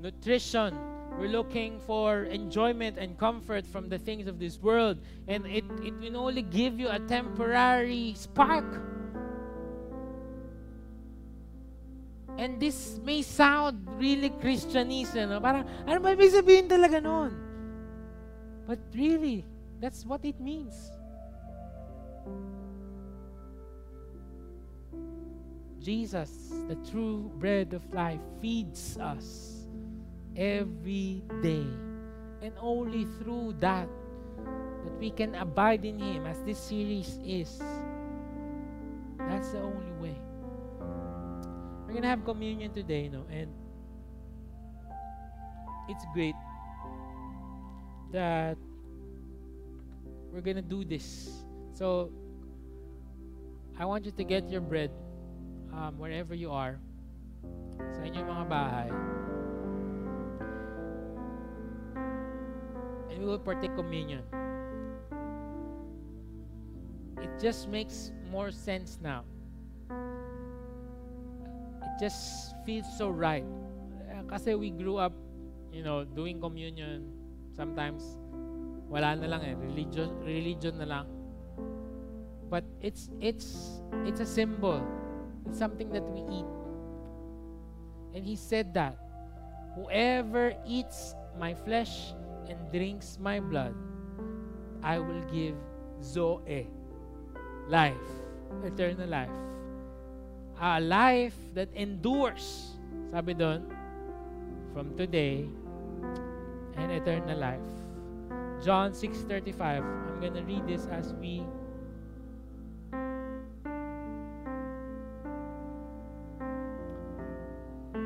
[0.01, 0.73] nutrition.
[1.21, 4.97] We're looking for enjoyment and comfort from the things of this world.
[5.29, 8.81] And it, it will only give you a temporary spark.
[12.41, 15.45] And this may sound really Christianese, eh, no?
[15.45, 17.37] parang, ano ba ibig sabihin talaga nun?
[18.65, 19.45] But really,
[19.81, 20.93] that's what it means.
[25.81, 29.67] Jesus, the true bread of life, feeds us
[30.37, 31.67] every day.
[32.43, 33.89] And only through that,
[34.85, 37.61] that we can abide in Him as this series is.
[39.19, 40.17] That's the only way.
[41.87, 43.49] We're going to have communion today, you know, And
[45.89, 46.37] it's great
[48.13, 48.57] that
[50.33, 51.31] we're to do this.
[51.75, 52.11] So,
[53.79, 54.91] I want you to get your bread
[55.73, 56.77] um, wherever you are,
[57.97, 58.91] sa inyong mga bahay.
[63.09, 64.21] And we will partake communion.
[67.25, 69.25] It just makes more sense now.
[71.81, 73.45] It just feels so right.
[74.13, 75.17] Eh, Kasi we grew up,
[75.73, 77.09] you know, doing communion.
[77.57, 78.20] Sometimes,
[78.91, 79.55] wala na lang eh.
[79.55, 81.07] Religion, religion na lang.
[82.51, 84.83] But it's, it's, it's a symbol
[85.51, 86.51] It's something that we eat.
[88.15, 88.99] And he said that
[89.75, 92.13] whoever eats my flesh
[92.49, 93.75] and drinks my blood,
[94.83, 95.55] I will give
[96.03, 96.67] Zoe,
[97.69, 98.09] life,
[98.65, 99.35] eternal life.
[100.61, 102.77] A life that endures,
[103.11, 103.65] sabi doon,
[104.71, 105.49] from today
[106.77, 107.80] and eternal life.
[108.63, 111.45] John 6.35, I'm going to read this as we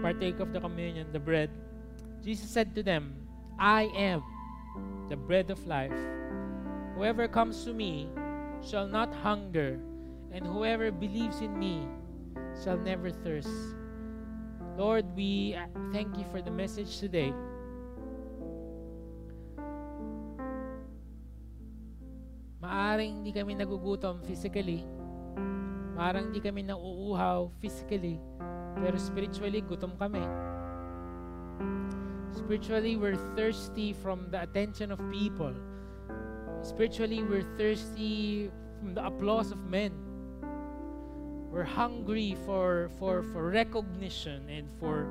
[0.05, 1.51] partake of the communion, the bread,
[2.23, 3.17] Jesus said to them,
[3.59, 4.23] I am
[5.09, 5.97] the bread of life.
[6.95, 8.09] Whoever comes to me
[8.63, 9.81] shall not hunger,
[10.31, 11.89] and whoever believes in me
[12.63, 13.49] shall never thirst.
[14.77, 15.57] Lord, we
[15.93, 17.33] thank you for the message today.
[22.95, 24.87] Maaring hindi kami nagugutom physically.
[25.99, 28.23] Maaring hindi kami nauuhaw physically.
[28.79, 30.23] Pero spiritually, gutom kami.
[32.31, 35.51] Spiritually, we're thirsty from the attention of people.
[36.63, 38.47] Spiritually, we're thirsty
[38.79, 39.91] from the applause of men.
[41.51, 45.11] We're hungry for for for recognition and for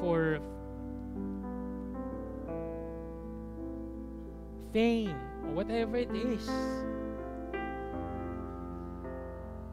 [0.00, 0.40] for
[4.72, 5.12] fame
[5.44, 6.48] or whatever it is.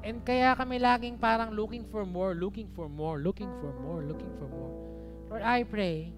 [0.05, 4.29] And kaya kami laging parang looking for more, looking for more, looking for more, looking
[4.37, 4.69] for more.
[5.33, 6.13] Lord, I pray,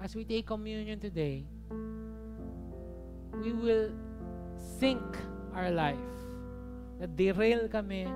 [0.00, 1.44] as we take communion today,
[3.36, 3.92] we will
[4.56, 5.04] sink
[5.52, 6.08] our life.
[6.96, 8.08] Na derail kami,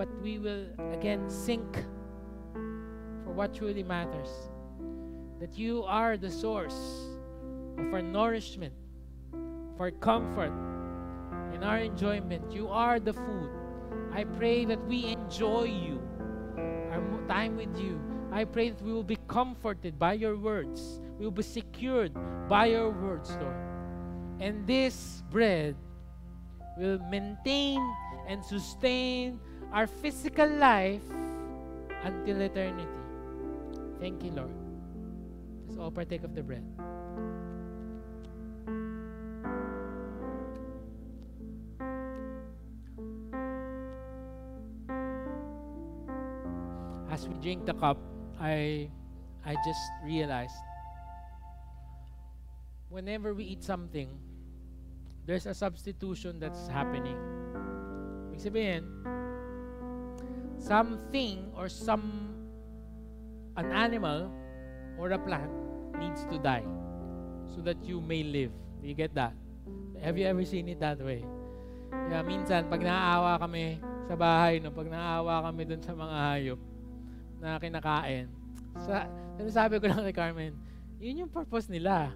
[0.00, 0.64] but we will
[0.96, 1.68] again sink
[3.20, 4.32] for what truly matters.
[5.44, 7.04] That you are the source
[7.76, 8.72] of our nourishment,
[9.76, 10.56] of our comfort,
[11.52, 12.48] and our enjoyment.
[12.48, 13.63] You are the food
[14.14, 16.00] I pray that we enjoy you,
[16.56, 17.98] our time with you.
[18.30, 21.00] I pray that we will be comforted by your words.
[21.18, 22.14] We will be secured
[22.48, 23.56] by your words, Lord.
[24.38, 25.74] And this bread
[26.78, 27.82] will maintain
[28.28, 29.40] and sustain
[29.72, 31.02] our physical life
[32.04, 32.86] until eternity.
[33.98, 34.54] Thank you, Lord.
[35.66, 36.62] Let's all partake of the bread.
[47.44, 48.00] Drink the cup,
[48.40, 48.88] I
[49.44, 50.56] I just realized
[52.88, 54.08] whenever we eat something,
[55.28, 57.20] there's a substitution that's happening.
[58.32, 58.82] Ibig sabihin,
[60.56, 62.32] something or some
[63.60, 64.32] an animal
[64.96, 65.52] or a plant
[66.00, 66.64] needs to die
[67.52, 68.56] so that you may live.
[68.80, 69.36] Do you get that?
[70.00, 71.20] Have you ever seen it that way?
[71.92, 76.60] Kaya minsan, pag naaawa kami sa bahay, no, pag naaawa kami dun sa mga hayop
[77.44, 78.32] na kinakain,
[78.80, 79.04] sa,
[79.52, 80.56] sabi ko lang kay Carmen,
[80.96, 82.08] yun yung purpose nila.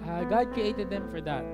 [0.00, 1.44] Uh, God created them for that.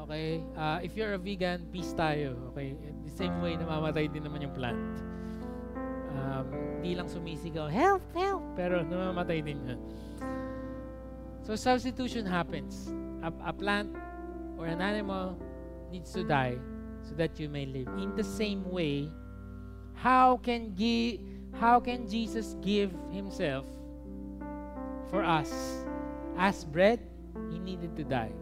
[0.00, 0.40] Okay?
[0.56, 2.40] Uh, if you're a vegan, peace tayo.
[2.52, 2.72] Okay?
[3.04, 4.96] The same way, namamatay din naman yung plant.
[6.16, 6.48] Um,
[6.80, 8.40] hindi lang sumisigaw, help, help!
[8.56, 9.80] Pero namamatay din yan.
[11.44, 12.88] So substitution happens.
[13.20, 13.92] A, a plant
[14.56, 15.36] or an animal
[15.92, 16.56] needs to die
[17.04, 17.86] so that you may live.
[18.00, 19.12] In the same way,
[19.96, 21.20] how can gi-
[21.56, 23.64] how can Jesus give himself
[25.08, 25.50] for us
[26.36, 27.00] as bread?
[27.48, 28.32] He needed to die.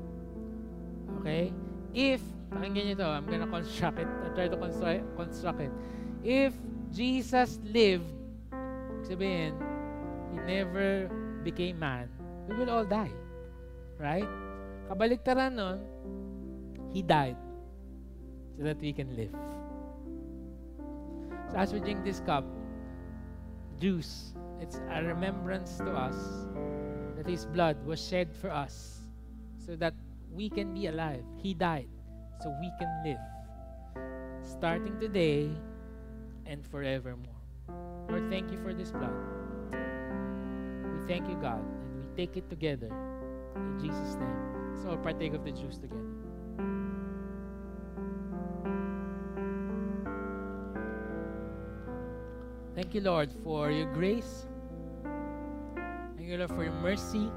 [1.20, 1.54] Okay?
[1.94, 5.72] If, pakinggan nyo to, I'm gonna construct it, I'll try to construct, construct it.
[6.26, 6.52] If
[6.90, 8.10] Jesus lived,
[9.06, 9.54] sabihin,
[10.34, 11.06] He never
[11.46, 12.10] became man,
[12.50, 13.14] we will all die.
[13.98, 14.26] Right?
[14.90, 15.78] Kabaliktaran nun,
[16.90, 17.38] He died
[18.58, 19.34] so that we can live.
[21.50, 22.44] So as we drink this cup,
[23.80, 26.16] juice, it's a remembrance to us
[27.16, 29.00] that His blood was shed for us
[29.64, 29.94] so that
[30.32, 31.24] we can be alive.
[31.38, 31.88] He died
[32.42, 33.22] so we can live.
[34.42, 35.50] Starting today
[36.46, 37.40] and forevermore.
[38.08, 39.14] Lord, thank you for this blood.
[39.72, 42.90] We thank you, God, and we take it together
[43.56, 44.80] in Jesus' name.
[44.82, 46.23] So partake of the juice together.
[52.74, 54.50] Thank you, Lord, for your grace.
[56.18, 57.30] Thank you, Lord, for your mercy.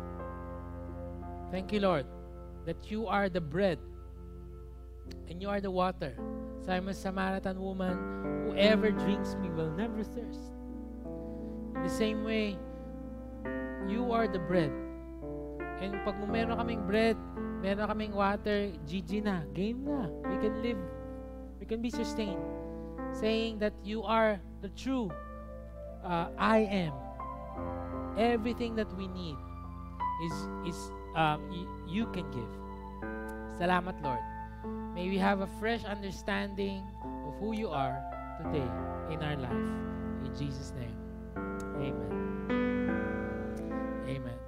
[1.52, 2.10] Thank you, Lord,
[2.66, 3.78] that you are the bread
[5.30, 6.18] and you are the water.
[6.66, 10.42] Simon Samaritan woman, whoever drinks me will never thirst.
[11.76, 12.58] In the same way,
[13.88, 14.74] you are the bread.
[15.78, 17.16] And pag meron kaming bread,
[17.62, 20.10] meron kaming water, GG na, game na.
[20.26, 20.82] We can live.
[21.62, 22.42] We can be sustained.
[23.14, 25.14] Saying that you are the true
[26.08, 26.94] uh, I am.
[28.18, 29.38] Everything that we need
[30.26, 30.34] is
[30.66, 32.50] is um, y- you can give.
[33.60, 34.24] Salamat, Lord.
[34.96, 36.82] May we have a fresh understanding
[37.28, 38.02] of who you are
[38.42, 38.66] today
[39.14, 39.68] in our life.
[40.26, 40.98] In Jesus' name.
[41.78, 42.10] Amen.
[44.10, 44.40] Amen.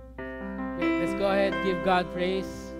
[0.79, 2.73] Let's go ahead and give God praise.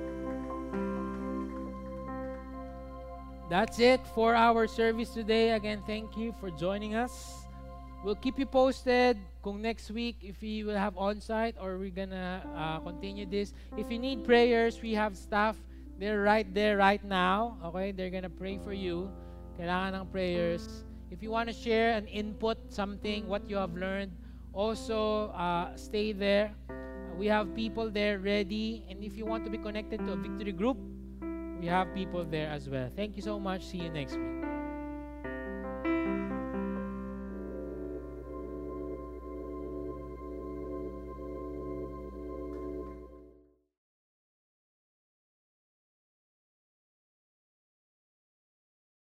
[3.49, 5.51] That's it for our service today.
[5.51, 7.48] Again, thank you for joining us.
[8.03, 12.39] We'll keep you posted kung next week if we will have on-site or we're gonna
[12.55, 13.51] uh, continue this.
[13.75, 15.59] If you need prayers, we have staff.
[15.99, 17.59] They're right there right now.
[17.65, 17.91] Okay?
[17.91, 19.11] They're gonna pray for you.
[19.59, 20.87] Kailangan ng prayers.
[21.11, 24.15] If you want to share an input, something, what you have learned,
[24.53, 26.55] also uh, stay there.
[27.19, 28.87] We have people there ready.
[28.87, 30.77] And if you want to be connected to a victory group,
[31.59, 32.87] we have people there as well.
[32.95, 33.67] Thank you so much.
[33.67, 34.38] See you next week.